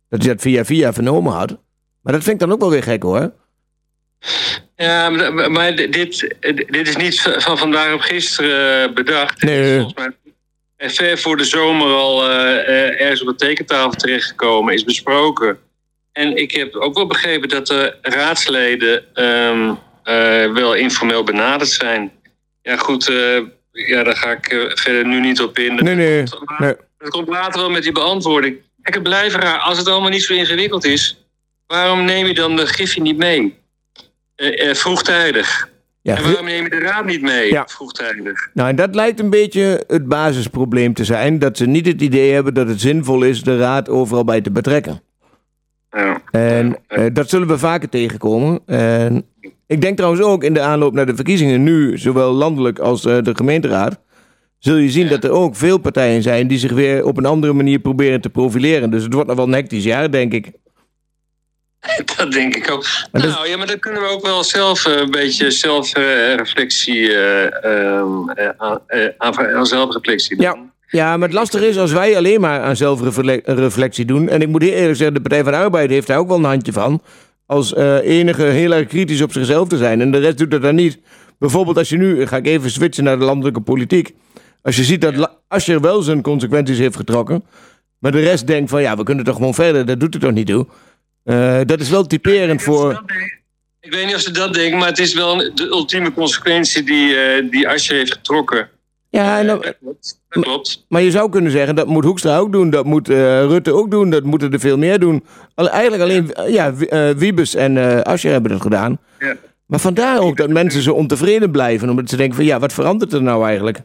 [0.09, 1.59] Dat hij dat via via vernomen had.
[2.03, 3.33] Maar dat vind ik dan ook wel weer gek hoor.
[4.77, 5.11] Ja,
[5.49, 6.35] maar, dit,
[6.67, 9.43] dit is niet van vandaag op gisteren eh, bedacht.
[9.43, 9.55] Nee.
[9.55, 10.13] Het is volgens mij
[10.87, 15.59] ver voor de zomer al eh, eh, ergens op de tekentafel terechtgekomen, is besproken.
[16.13, 22.11] En ik heb ook wel begrepen dat de raadsleden ehm, eh, wel informeel benaderd zijn.
[22.63, 23.41] Ja, goed, eh,
[23.73, 25.75] ja, daar ga ik eh, verder nu niet op in.
[25.75, 26.23] Nee, nee.
[26.25, 26.75] Dat komt, nee.
[26.99, 28.57] dat komt later wel met die beantwoording.
[28.83, 29.59] Kijk, het blijft raar.
[29.59, 31.25] Als het allemaal niet zo ingewikkeld is,
[31.67, 33.61] waarom neem je dan de Griffie niet mee?
[34.73, 35.71] Vroegtijdig.
[36.03, 37.53] Ja, En waarom neem je de raad niet mee?
[37.53, 37.67] Ja.
[37.67, 38.51] Vroegtijdig.
[38.55, 41.39] Nou, en dat lijkt een beetje het basisprobleem te zijn.
[41.39, 44.51] Dat ze niet het idee hebben dat het zinvol is de raad overal bij te
[44.51, 45.03] betrekken.
[45.91, 46.23] Ja.
[46.31, 48.61] En eh, dat zullen we vaker tegenkomen.
[48.67, 49.27] En
[49.73, 53.19] ik denk trouwens ook in de aanloop naar de verkiezingen nu, zowel landelijk als eh,
[53.23, 54.01] de gemeenteraad,
[54.59, 57.53] zul je zien dat er ook veel partijen zijn die zich weer op een andere
[57.53, 58.91] manier proberen te profileren.
[58.91, 60.51] Dus het wordt nog wel een hectisch jaar, denk ik.
[62.17, 62.85] Dat denk ik ook.
[63.13, 68.33] Dat- Nou ja, maar dan kunnen we ook wel zelf eh, een beetje zelfreflectie aan,
[68.35, 68.49] eh,
[69.19, 70.45] aan, aan zelfreflectie doen.
[70.47, 70.71] Ja.
[70.89, 74.29] Ja, maar het lastige is als wij alleen maar aan zelfreflectie doen.
[74.29, 76.45] En ik moet eerlijk zeggen, de Partij van de Arbeid heeft daar ook wel een
[76.45, 77.03] handje van.
[77.53, 80.01] Als eh, enige heel erg kritisch op zichzelf te zijn.
[80.01, 80.99] En de rest doet het dan niet.
[81.39, 84.15] Bijvoorbeeld als je nu, ga ik even switchen naar de landelijke politiek.
[84.63, 87.45] Als je ziet dat Asscher wel zijn consequenties heeft getrokken.
[87.99, 89.87] Maar de rest denkt van ja, we kunnen toch gewoon verder.
[89.87, 90.67] Dat doet er toch niet toe.
[91.25, 93.03] Eh, dat is wel typerend voor...
[93.81, 97.17] Ik weet niet of ze dat denken, maar het is wel de ultieme consequentie die,
[97.17, 98.69] eh die Asscher heeft getrokken.
[99.13, 100.21] Ja, en dan- dat klopt.
[100.29, 100.85] Dat klopt.
[100.89, 102.71] Maar je zou kunnen zeggen, dat moet Hoekstra ook doen.
[102.71, 104.11] Dat moet eh, Rutte ook doen.
[104.11, 105.25] Dat moeten er veel meer doen.
[105.55, 108.99] Al, eigenlijk alleen eh, ja, eh, Wiebes en eh Asscher hebben dat gedaan.
[109.19, 109.35] Ja.
[109.67, 111.89] Maar vandaar ook dat mensen zo ontevreden blijven.
[111.91, 113.81] Omdat ze denken van ja, wat verandert er nou eigenlijk?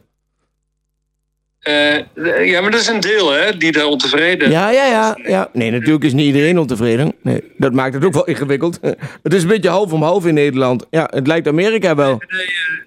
[1.68, 5.18] Eh, ja, maar dat is een deel hè, die daar ontevreden Ja, ja, ja.
[5.26, 5.48] ja.
[5.52, 7.12] Nee, natuurlijk is niet iedereen ontevreden.
[7.22, 8.78] Nee, dat maakt het ook wel ingewikkeld.
[9.22, 10.86] Het is een beetje half om half in Nederland.
[10.90, 12.18] Ja, het lijkt Amerika wel.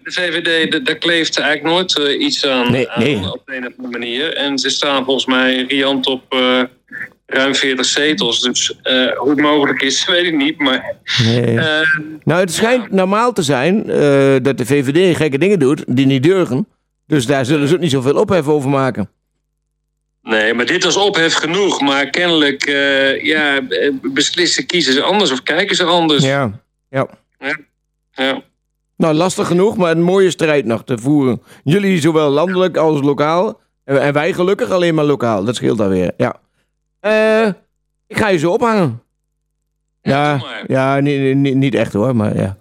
[0.03, 3.15] De VVD, de- daar kleeft eigenlijk nooit eh, iets aan, Nee, aan nee.
[3.31, 4.33] op de een of andere manier.
[4.35, 6.61] En ze staan volgens mij riant op eh,
[7.25, 8.41] ruim 40 zetels.
[8.41, 10.57] Dus eh, hoe het mogelijk is, weet ik niet.
[10.59, 11.57] Maar Nee.
[11.59, 11.79] eh,
[12.23, 16.23] Nou, het schijnt normaal te zijn eh, dat de VVD gekke dingen doet die niet
[16.23, 16.67] deugen.
[17.11, 19.09] Dus daar zullen ze ook niet zoveel ophef over maken.
[20.21, 21.81] nee, maar dit was ophef genoeg.
[21.81, 26.23] Maar kennelijk eh, ja, eh, beslissen kiezen ze anders of kijken ze anders.
[26.23, 26.61] Ja.
[26.89, 27.07] ja.
[28.11, 28.43] Ja.
[28.97, 31.41] Nou, lastig genoeg, maar een mooie strijd nog te voeren.
[31.63, 33.59] Jullie zowel landelijk als lokaal.
[33.83, 35.43] En wij gelukkig alleen maar lokaal.
[35.43, 36.13] Dat scheelt dan weer.
[36.17, 36.35] Ja.
[36.99, 37.47] Eh,
[38.07, 39.01] ik ga je zo ophangen.
[40.01, 42.57] Ja, ja niet, niet, niet echt hoor, maar ja.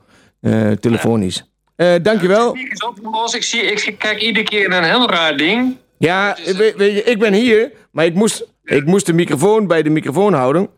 [0.80, 1.49] Telefonisch.
[1.80, 2.56] Eh, dankjewel.
[2.56, 5.76] Ik, zie, ik kijk iedere keer naar een heel raar ding.
[5.98, 9.82] Ja, weet, weet je, ik ben hier, maar ik moest, ik moest de microfoon bij
[9.82, 10.68] de microfoon houden.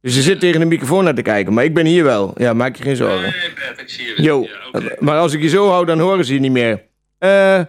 [0.00, 1.52] Dus je zit tegen de microfoon naar te kijken.
[1.52, 2.32] Maar ik ben hier wel.
[2.36, 3.20] Ja, maak je geen zorgen.
[3.20, 4.22] Nee, Bert, ik zie je.
[4.22, 6.82] Jo, Ja, maar als ik je zo hou, dan horen ze je niet meer.
[7.18, 7.60] Eh,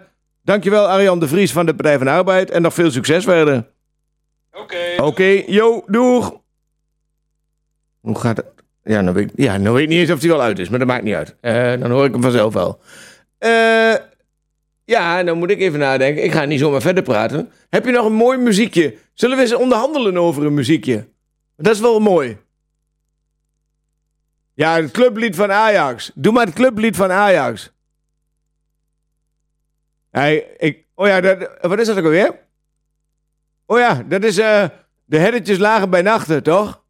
[0.44, 2.52] dankjewel Arjan de Vries van de Partij van de Arbeid.
[2.52, 3.68] En nog veel succes verder.
[4.52, 5.04] Oké.
[5.04, 6.40] Oké, yo, doeg.
[8.02, 8.57] Hoe gaat het?
[8.88, 10.80] Ja, nou weet, ja, nou weet ik niet eens of hij wel uit is, maar
[10.80, 11.36] dat maakt niet uit.
[11.40, 12.80] Eh, dan hoor ik hem vanzelf wel.
[13.38, 13.96] Eh,
[14.86, 16.24] ja, dan moet ik even nadenken.
[16.24, 17.52] Ik ga niet zomaar verder praten.
[17.70, 18.98] Heb je nog een mooi muziekje?
[19.14, 21.08] Zullen we eens onderhandelen over een muziekje?
[21.56, 22.38] Dat is wel mooi.
[24.54, 26.12] Ja, het clublied van Ajax.
[26.16, 27.72] Doe maar het clublied van Ajax.
[30.12, 32.40] Hey, ik, oh ja, dat, wat is dat ook alweer?
[33.66, 34.66] Oh ja, dat is eh
[35.06, 36.84] de herdetjes lagen bij nachten, toch?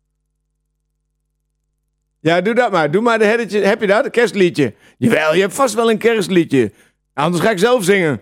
[2.27, 2.91] Ja, doe dat maar.
[2.91, 3.63] Doe maar de herdetjes.
[3.63, 4.05] Heb je dat?
[4.05, 4.73] Een kerstliedje?
[4.97, 6.71] Jawel, je hebt vast wel een kerstliedje.
[7.13, 8.21] Anders ga ik zelf zingen.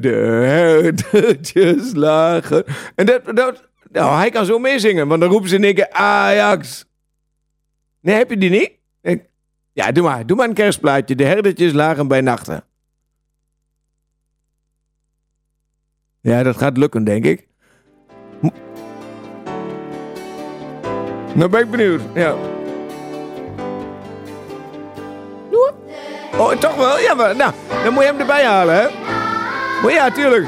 [0.00, 2.64] De herdetjes lagen...
[2.94, 6.84] En dat, dat, nou, hij kan zo meezingen, want dan roepen ze in één Ajax.
[8.00, 8.72] Nee, heb je die niet?
[9.72, 10.26] Ja, doe maar.
[10.26, 11.14] Doe maar een kerstplaatje.
[11.14, 12.64] De herdertjes lagen bij nachten.
[16.20, 17.46] Ja, dat gaat lukken, denk ik.
[21.34, 22.00] Nou ben ik benieuwd.
[22.14, 22.53] Ja.
[26.38, 26.98] Oh, toch wel?
[26.98, 27.52] Ja, maar nou,
[27.84, 28.86] dan moet je hem erbij halen, hè?
[29.82, 30.46] Maar ja, tuurlijk.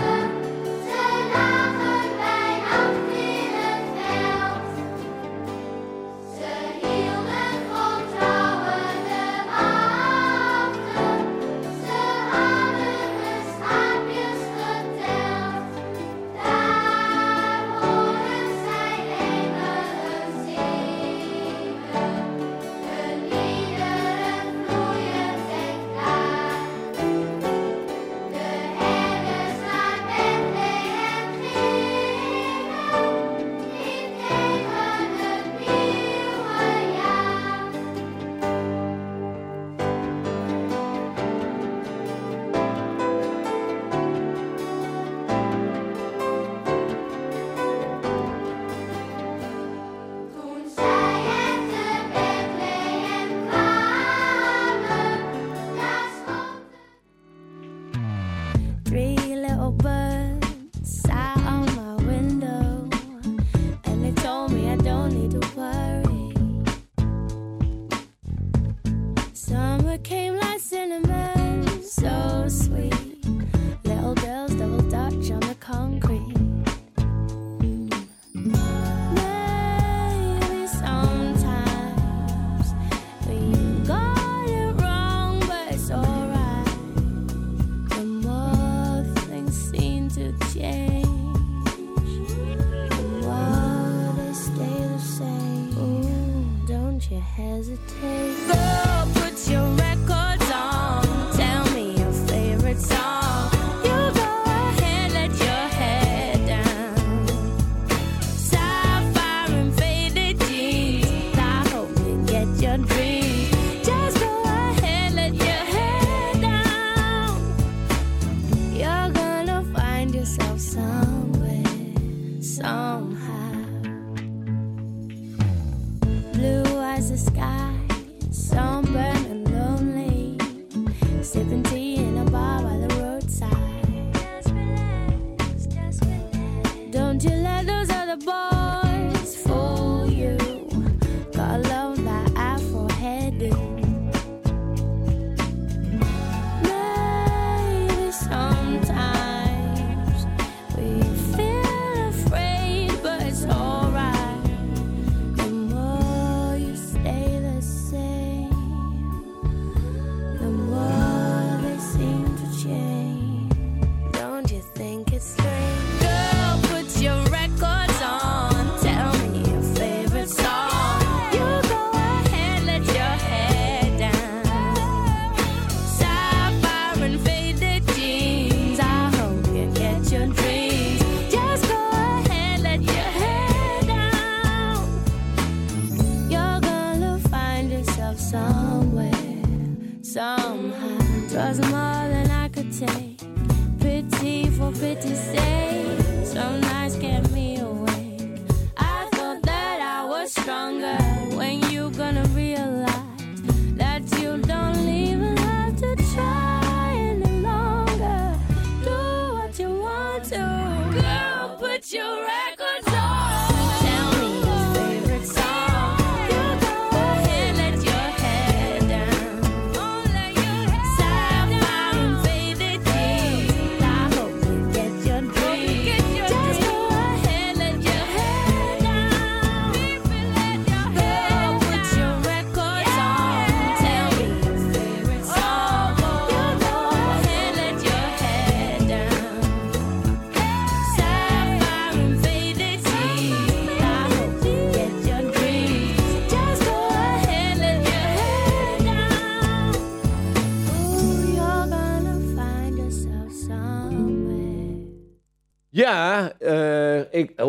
[165.16, 165.55] kiss her.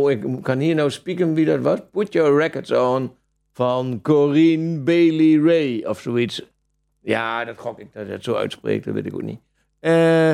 [0.07, 1.79] Oh, ik kan hier nou spieken wie dat was.
[1.91, 3.11] Put Your Records On
[3.57, 6.43] van Corinne Bailey Ray of zoiets.
[7.01, 9.39] Ja, dat gok ik dat het zo uitspreekt, dat weet ik ook niet.
[9.79, 10.33] Eh,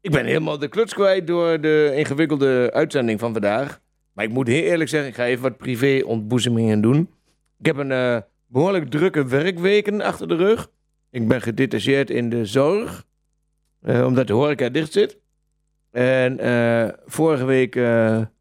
[0.00, 3.80] ik ben helemaal de kluts kwijt door de ingewikkelde uitzending van vandaag.
[4.12, 7.10] Maar ik moet heel eerlijk zeggen, ik ga even wat privé ontboezemingen doen.
[7.58, 10.70] Ik heb een eh, behoorlijk drukke werkweken achter de rug.
[11.10, 13.04] Ik ben gedetacheerd in de zorg,
[13.80, 15.18] eh, omdat de horeca dicht zit.
[15.90, 16.38] En
[17.06, 17.74] vorige week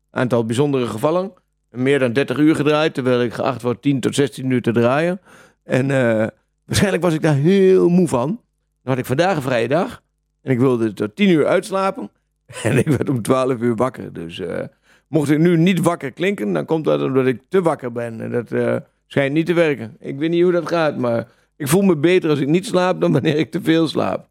[0.09, 1.31] aantal bijzondere gevallen.
[1.69, 5.19] Meer dan 30 uur gedraaid, terwijl ik geacht word 10 tot 16 uur te draaien.
[5.63, 6.27] En eh,
[6.65, 8.27] waarschijnlijk was ik daar heel moe van.
[8.27, 10.01] Dan had ik vandaag een vrije dag.
[10.41, 12.09] En ik wilde tot 10 uur uitslapen.
[12.63, 14.13] En ik werd om 12 uur wakker.
[14.13, 14.63] Dus eh,
[15.07, 18.21] mocht ik nu niet wakker klinken, dan komt dat omdat ik te wakker ben.
[18.21, 18.75] En dat eh,
[19.07, 19.95] schijnt niet te werken.
[19.99, 23.01] Ik weet niet hoe dat gaat, maar ik voel me beter als ik niet slaap
[23.01, 24.27] dan wanneer ik te veel slaap.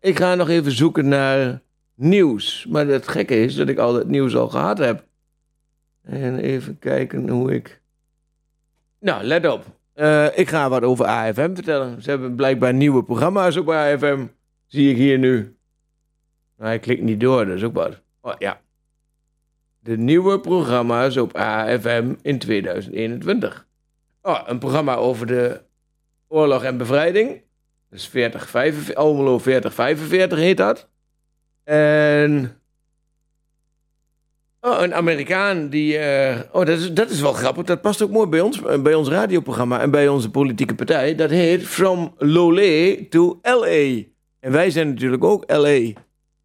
[0.00, 1.60] Ik ga nog even zoeken naar
[1.94, 2.66] nieuws.
[2.68, 5.04] Maar het gekke is dat ik al het nieuws al gehad heb.
[6.02, 7.80] En even kijken hoe ik.
[8.98, 9.64] Nou, let op.
[9.92, 12.02] Eh, ik ga wat over AFM vertellen.
[12.02, 14.26] Ze hebben blijkbaar nieuwe programma's op AFM.
[14.66, 15.56] Zie ik hier nu.
[16.56, 18.00] Maar hij klikt niet door, dat is ook wat.
[18.20, 18.60] Oh ja.
[19.80, 23.66] De nieuwe programma's op AFM in 2021.
[24.22, 25.60] Oh, een programma over de
[26.28, 27.28] oorlog en bevrijding.
[27.90, 30.88] Dat is 40, 45, Almelo 40, 45 heet dat.
[31.64, 32.58] En...
[34.60, 35.98] Oh, een Amerikaan die...
[35.98, 37.64] eh, oh, dat is, dat is wel grappig.
[37.64, 41.14] Dat past ook mooi bij ons, eh, bij ons radioprogramma en bij onze politieke partij.
[41.14, 44.02] Dat heet From Lolé to L.A.
[44.40, 45.92] En wij zijn natuurlijk ook L.A.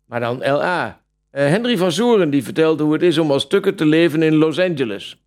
[0.06, 1.02] Maar dan L.A.
[1.32, 4.36] Eh, Henry van Zoeren die vertelt hoe het is om als stukken te leven in
[4.36, 5.24] Los Angeles.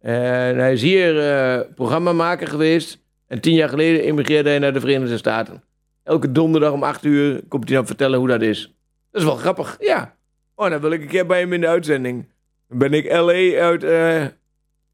[0.00, 3.04] En hij is hier eh, programmamaker geweest.
[3.26, 5.62] En tien jaar geleden emigreerde hij naar de Verenigde Staten.
[6.02, 8.75] Elke donderdag om acht uur komt hij dan vertellen hoe dat is.
[9.16, 10.16] Dat is wel grappig, ja.
[10.54, 12.28] Oh, dan wil ik een keer bij hem in de uitzending.
[12.68, 13.60] Dan ben ik L.A.
[13.62, 14.22] uit, eh,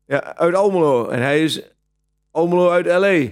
[0.06, 1.08] ja, uit Almelo.
[1.08, 1.62] En hij is
[2.30, 3.28] Almelo uit L.A.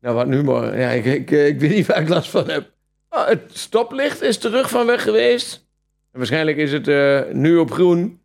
[0.00, 0.78] Nou, wat nu maar.
[0.78, 2.70] Ja, ik, ik, eh, ik weet niet waar ik last van heb.
[3.10, 5.66] Oh, het stoplicht is terug van weg geweest.
[6.12, 8.20] En waarschijnlijk is het eh, nu op groen.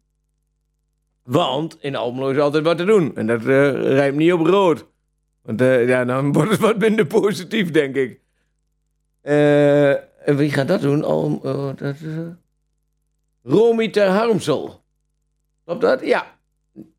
[1.23, 3.15] Want in Almelo is altijd wat te doen.
[3.15, 4.85] En dat eh rijmt niet op rood.
[5.41, 8.19] Want eh, ja, dan wordt het wat minder positief, denk ik.
[10.19, 11.03] Eh, en wie gaat dat doen?
[11.03, 12.27] Alm, oh, dat, eh,
[13.43, 14.83] Romy ter Harmsel.
[15.65, 16.05] Klopt dat?
[16.05, 16.37] Ja.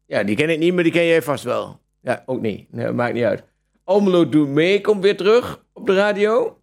[0.06, 1.80] Ja, die ken ik niet, maar die ken jij vast wel.
[2.00, 2.72] Ja, ook niet.
[2.72, 3.44] Nee, maakt niet uit.
[3.84, 6.60] Almelo doet mee, komt weer terug op de radio.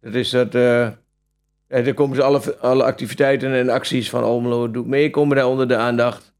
[0.00, 0.54] Dat is dat...
[0.54, 0.90] eh
[1.68, 5.46] ja, daar komen ze alle, alle activiteiten en acties van Almelo doet mee, komen daar
[5.46, 6.34] onder de aandacht.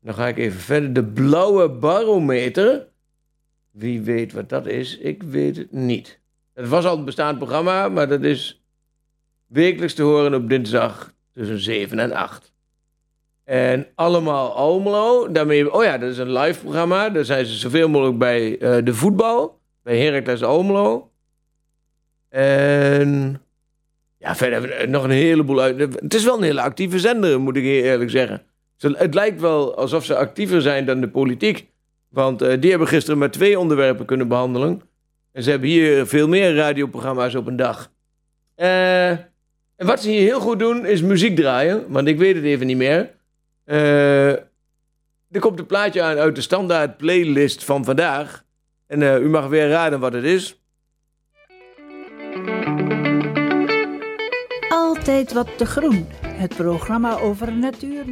[0.00, 0.92] Dan ga ik even verder.
[0.92, 2.86] De blauwe barometer.
[3.70, 4.98] Wie weet wat dat is?
[4.98, 6.17] Ik weet het niet.
[6.58, 8.62] Het was al een bestaand programma, maar dat is
[9.46, 12.52] wekelijks te horen op dinsdag tussen 7 en 8.
[13.44, 15.32] En allemaal Almelo.
[15.32, 17.08] Daarmee, oh ja, dat is een live programma.
[17.10, 19.58] Daar zijn ze zoveel mogelijk bij eh, de voetbal.
[19.82, 21.10] Bij Heracles Almelo.
[22.28, 23.40] En
[24.18, 25.78] ja, verder we nog een heleboel uit.
[25.78, 28.42] Het is wel een hele actieve zender, moet ik eerlijk zeggen.
[28.76, 31.66] Ze- Het lijkt wel alsof ze actiever zijn dan de politiek.
[32.08, 34.82] Want eh, die hebben gisteren maar twee onderwerpen kunnen behandelen.
[35.38, 37.90] En ze hebben hier veel meer radioprogramma's op een dag.
[38.54, 41.84] Eh, en wat ze hier heel goed doen, is muziek draaien.
[41.88, 43.10] Want ik weet het even niet meer.
[43.64, 44.30] Eh,
[45.30, 48.44] er komt een plaatje aan uit de standaard playlist van vandaag.
[48.86, 50.60] En eh, u mag weer raden wat het is.
[54.68, 56.06] Altijd wat te groen.
[56.26, 58.04] Het programma over natuur.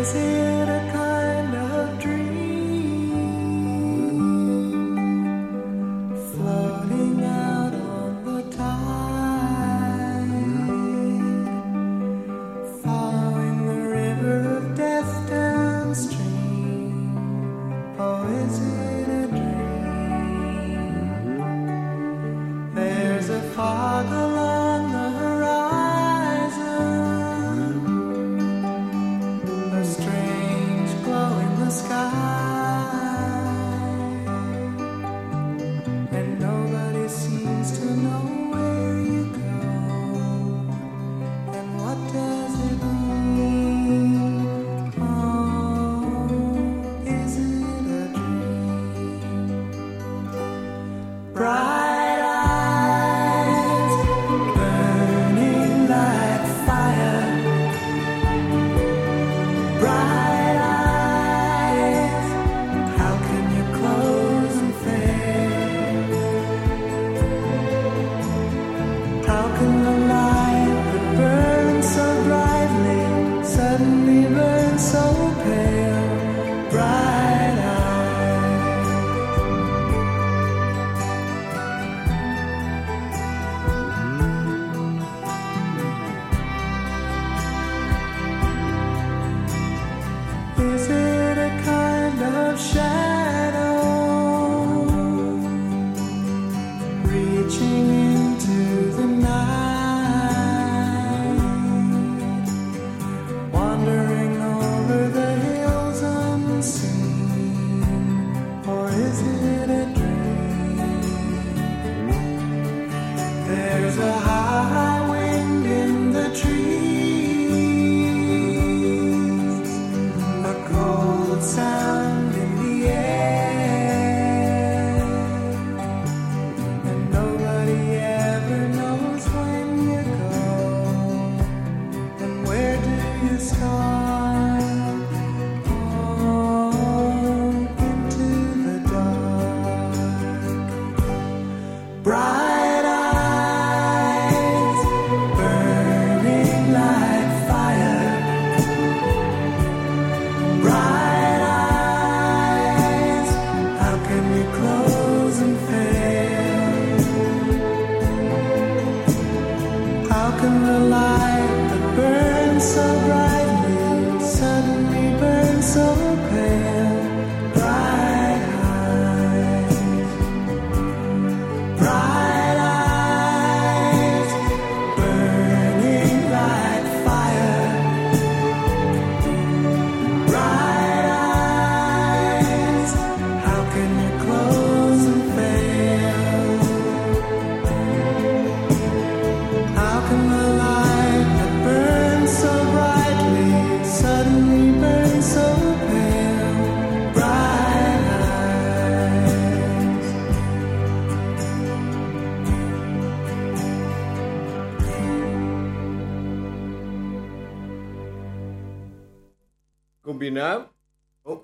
[0.00, 0.49] Is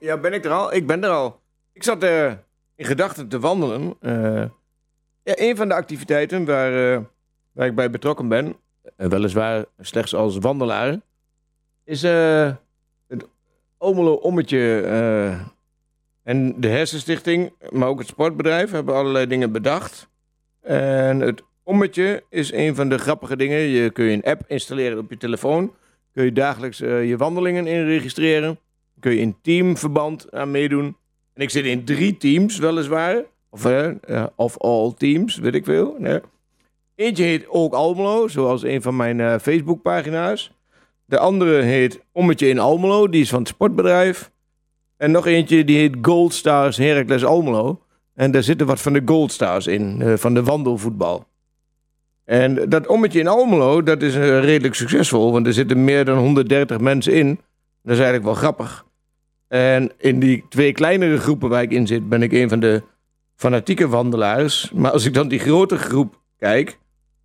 [0.06, 0.74] ja, ben ik er al?
[0.74, 1.40] Ik ben er al.
[1.72, 2.32] Ik zat eh,
[2.74, 3.94] in gedachten te wandelen.
[4.00, 4.44] Eh,
[5.22, 7.00] ja, een van de activiteiten waar, eh,
[7.52, 8.56] waar ik bij betrokken ben,
[8.96, 11.00] weliswaar slechts als wandelaar,
[11.84, 13.28] is het
[13.78, 14.80] Omelo Ommetje.
[14.80, 15.40] eh,
[16.22, 20.08] en de Hersenstichting, maar ook het sportbedrijf, hebben allerlei dingen bedacht.
[20.60, 23.58] En het Ommetje is een van de grappige dingen.
[23.58, 25.74] Je kun je een app installeren op je telefoon.
[26.12, 28.58] Kun je dagelijks je wandelingen in registreren.
[29.06, 30.96] Kun je in teamverband aan meedoen.
[31.34, 33.22] En ik zit in drie teams, weliswaar.
[33.50, 33.66] Of,
[34.36, 35.96] of all teams, weet ik veel.
[36.94, 40.52] Eentje heet Ook Almelo, zoals een van mijn eh, Facebookpagina's.
[41.04, 44.30] De andere heet Ommetje in Almelo, die is van het sportbedrijf.
[44.96, 47.80] En nog eentje die heet Gold Stars Heracles Almelo.
[48.14, 51.26] En daar zitten wat van de Gold Stars in, eh, van de wandelvoetbal.
[52.24, 56.18] En dat ommetje in Almelo, dat is eh, redelijk succesvol, want er zitten meer dan
[56.18, 57.28] 130 mensen in.
[57.82, 58.85] Dat is eigenlijk wel grappig.
[59.56, 62.82] En in die twee kleinere groepen waar ik in zit, ben ik een van de
[63.36, 64.70] fanatieke wandelaars.
[64.74, 66.78] Maar als ik dan die grote groep kijk,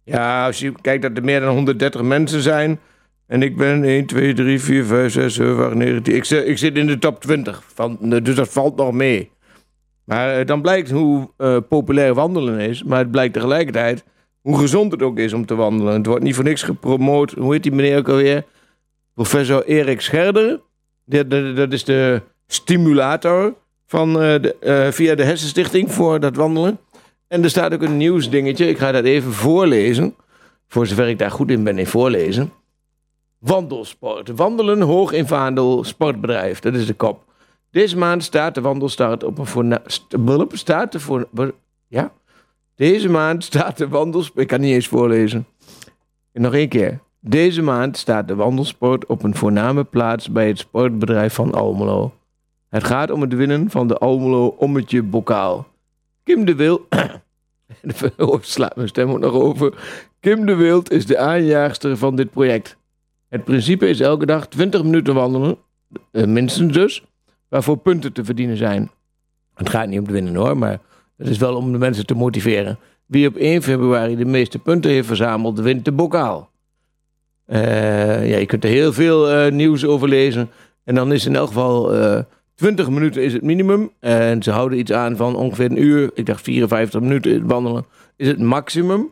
[0.03, 2.79] ja, als je kijkt dat er meer dan 130 mensen zijn.
[3.27, 6.15] En ik ben 1, 2, 3, 4, 5, 6, 7, 8, 9, 10.
[6.47, 9.31] Ik, zit- in de top 20, van, dus dat valt nog mee.
[10.03, 12.83] Maar eh, dan blijkt hoe eh, populair wandelen is.
[12.83, 14.03] Maar het blijkt tegelijkertijd
[14.41, 15.93] hoe gezond het ook is om te wandelen.
[15.93, 17.31] Het wordt niet voor niks gepromoot.
[17.31, 18.43] Hoe heet die meneer ook alweer?
[19.13, 20.61] Professor Erik Scherder.
[21.05, 26.79] Dat, is de stimulator van, eh, de, eh, via de Hersenstichting voor dat wandelen.
[27.27, 28.67] En er staat ook een nieuwsdingetje.
[28.67, 30.15] Ik ga dat even voorlezen.
[30.67, 32.51] Voor zover ik daar goed in ben in voorlezen.
[33.39, 34.29] Wandelsport.
[34.29, 36.59] Wandelen hoog in vaandel sportbedrijf.
[36.59, 37.23] Dat is de kop.
[37.71, 39.81] Deze maand staat de wandelstart op een voorna...
[39.85, 41.27] st- bulp, Staat de voor...
[41.87, 42.11] Ja?
[42.75, 44.31] Deze maand staat de wandels...
[44.35, 45.47] Ik kan niet eens voorlezen.
[46.33, 46.99] Nog één keer.
[47.23, 52.13] Deze maand staat de wandelsport op een voorname plaats bij het sportbedrijf van Almelo.
[52.69, 55.67] Het gaat om het winnen van de Almelo Ommetje Bokaal.
[56.23, 56.81] Kim de Wild...
[58.17, 59.73] Oh, slaat mijn stem ook nog over.
[60.19, 62.77] Kim de Wild is de aanjaagster van dit project.
[63.29, 65.57] Het principe is elke dag 20 minuten wandelen,
[66.11, 67.03] eh, minstens dus,
[67.49, 68.91] waarvoor punten te verdienen zijn.
[69.53, 70.79] Het gaat niet om te winnen hoor, maar
[71.17, 72.79] het is wel om de mensen te motiveren.
[73.05, 76.50] Wie op 1 februari de meeste punten heeft verzameld, wint de bokaal.
[77.51, 80.49] Eh, ja, je kunt er heel veel eh, nieuws over lezen.
[80.83, 82.19] En dan is in elk geval eh
[82.55, 83.91] 20 minuten is het minimum.
[83.99, 86.11] En ze houden iets aan van ongeveer een uur.
[86.13, 87.85] Ik dacht 54 minuten wandelen
[88.15, 89.11] is het maximum.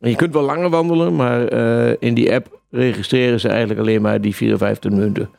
[0.00, 1.52] En je kunt wel langer wandelen, maar
[1.98, 5.30] in die app registreren ze eigenlijk alleen maar die 54 minuten.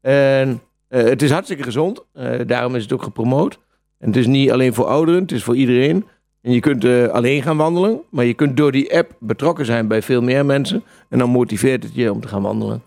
[0.00, 2.04] En het is hartstikke gezond.
[2.46, 3.58] daarom is het ook gepromoot.
[3.98, 6.06] En het is niet alleen voor ouderen, het is voor iedereen.
[6.42, 9.88] En je kunt eh, alleen gaan wandelen, maar je kunt door die app betrokken zijn
[9.88, 10.84] bij veel meer mensen.
[11.08, 12.82] En dan motiveert het je om te gaan wandelen.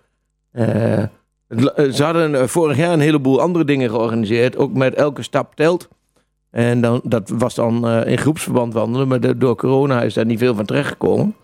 [0.52, 1.08] Eh, eh,
[1.92, 5.88] ze hadden vorig jaar een heleboel andere dingen georganiseerd, ook met elke stap telt.
[6.52, 10.56] En dan, dat was dan in groepsverband wandelen, maar door corona is daar niet veel
[10.56, 11.36] van terechtgekomen.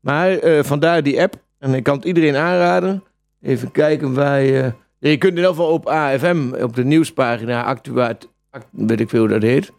[0.00, 1.34] Maar vandaar die app.
[1.58, 3.02] En ik kan het iedereen aanraden.
[3.42, 4.72] Even kijken waar je...
[4.98, 8.28] Je kunt in ieder geval op AFM, op de nieuwspagina, actuaat, act-
[8.70, 9.72] weet ik veel hoe dat heet.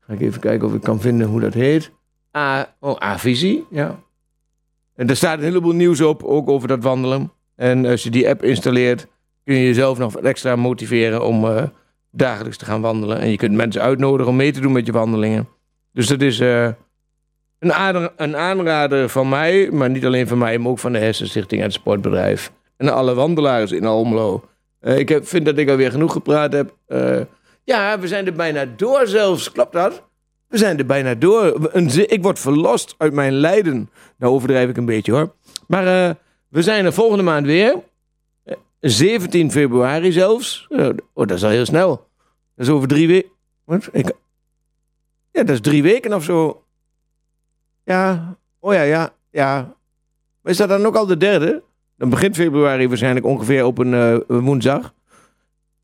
[0.00, 1.90] Ga ik even kijken of ik kan vinden hoe dat heet.
[2.36, 3.98] A, oh, A-visie, ja.
[4.94, 7.32] En daar staat een heleboel nieuws op, ook over dat wandelen.
[7.56, 9.06] En als je die app installeert,
[9.44, 11.62] kun je jezelf nog extra motiveren om eh,
[12.10, 13.18] dagelijks te gaan wandelen.
[13.18, 15.48] En je kunt mensen uitnodigen om mee te doen met je wandelingen.
[15.92, 16.68] Dus dat is eh,
[17.58, 20.98] een, aanra- een aanrader van mij, maar niet alleen van mij, maar ook van de
[20.98, 22.52] Hersenstichting en het Sportbedrijf.
[22.76, 24.44] En alle wandelaars in Almelo.
[24.80, 26.74] Eh, ik heb, vind dat ik alweer genoeg gepraat heb.
[27.68, 29.52] Eh, ja, we zijn er bijna door zelfs.
[29.52, 30.02] Klopt dat?
[30.46, 31.72] We zijn er bijna door.
[31.92, 33.90] Ik word verlost uit mijn lijden.
[34.16, 35.34] Nou overdrijf ik een beetje hoor.
[35.66, 36.14] Maar eh,
[36.48, 37.76] we zijn er volgende maand weer.
[38.44, 40.66] Eh, 17 februari zelfs.
[40.70, 41.88] Eh, oh, dat is al heel snel.
[42.54, 43.30] Dat is over drie weken.
[43.92, 44.12] Ik...
[45.32, 46.62] Ja, dat is drie weken of zo.
[47.84, 48.36] Ja.
[48.58, 49.12] Oh ja, ja.
[49.30, 49.76] ja.
[50.40, 51.62] Maar is dat dan ook al de derde?
[51.96, 54.94] Dan begint februari waarschijnlijk ongeveer op een eh, woensdag.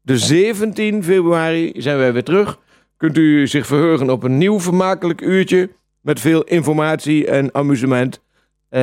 [0.05, 2.59] De 17 februari zijn wij weer terug.
[2.96, 5.70] Kunt u zich verheugen op een nieuw vermakelijk uurtje.
[6.00, 8.20] Met veel informatie en amusement.
[8.68, 8.80] Eh,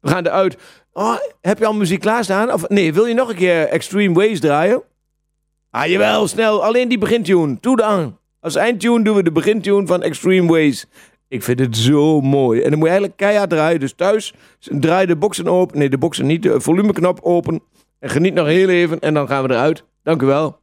[0.00, 0.56] we gaan eruit.
[0.92, 2.52] Oh, heb je al muziek klaarstaan?
[2.52, 4.82] Of nee, wil je nog een keer Extreme Ways draaien?
[5.70, 6.64] Ah, jawel, snel.
[6.64, 7.56] Alleen die begintune.
[7.60, 8.18] Doe dan.
[8.40, 10.86] Als eindtune doen we de begintune van Extreme Ways.
[11.28, 12.60] Ik vind het zo mooi.
[12.60, 13.80] En dan moet je eigenlijk keihard draaien.
[13.80, 15.78] Dus thuis draai de boxen open.
[15.78, 16.42] Nee, de boxen niet.
[16.42, 17.60] De volumeknop open.
[17.98, 19.00] En geniet nog heel even.
[19.00, 19.84] En dan gaan we eruit.
[20.02, 20.60] Dank u wel.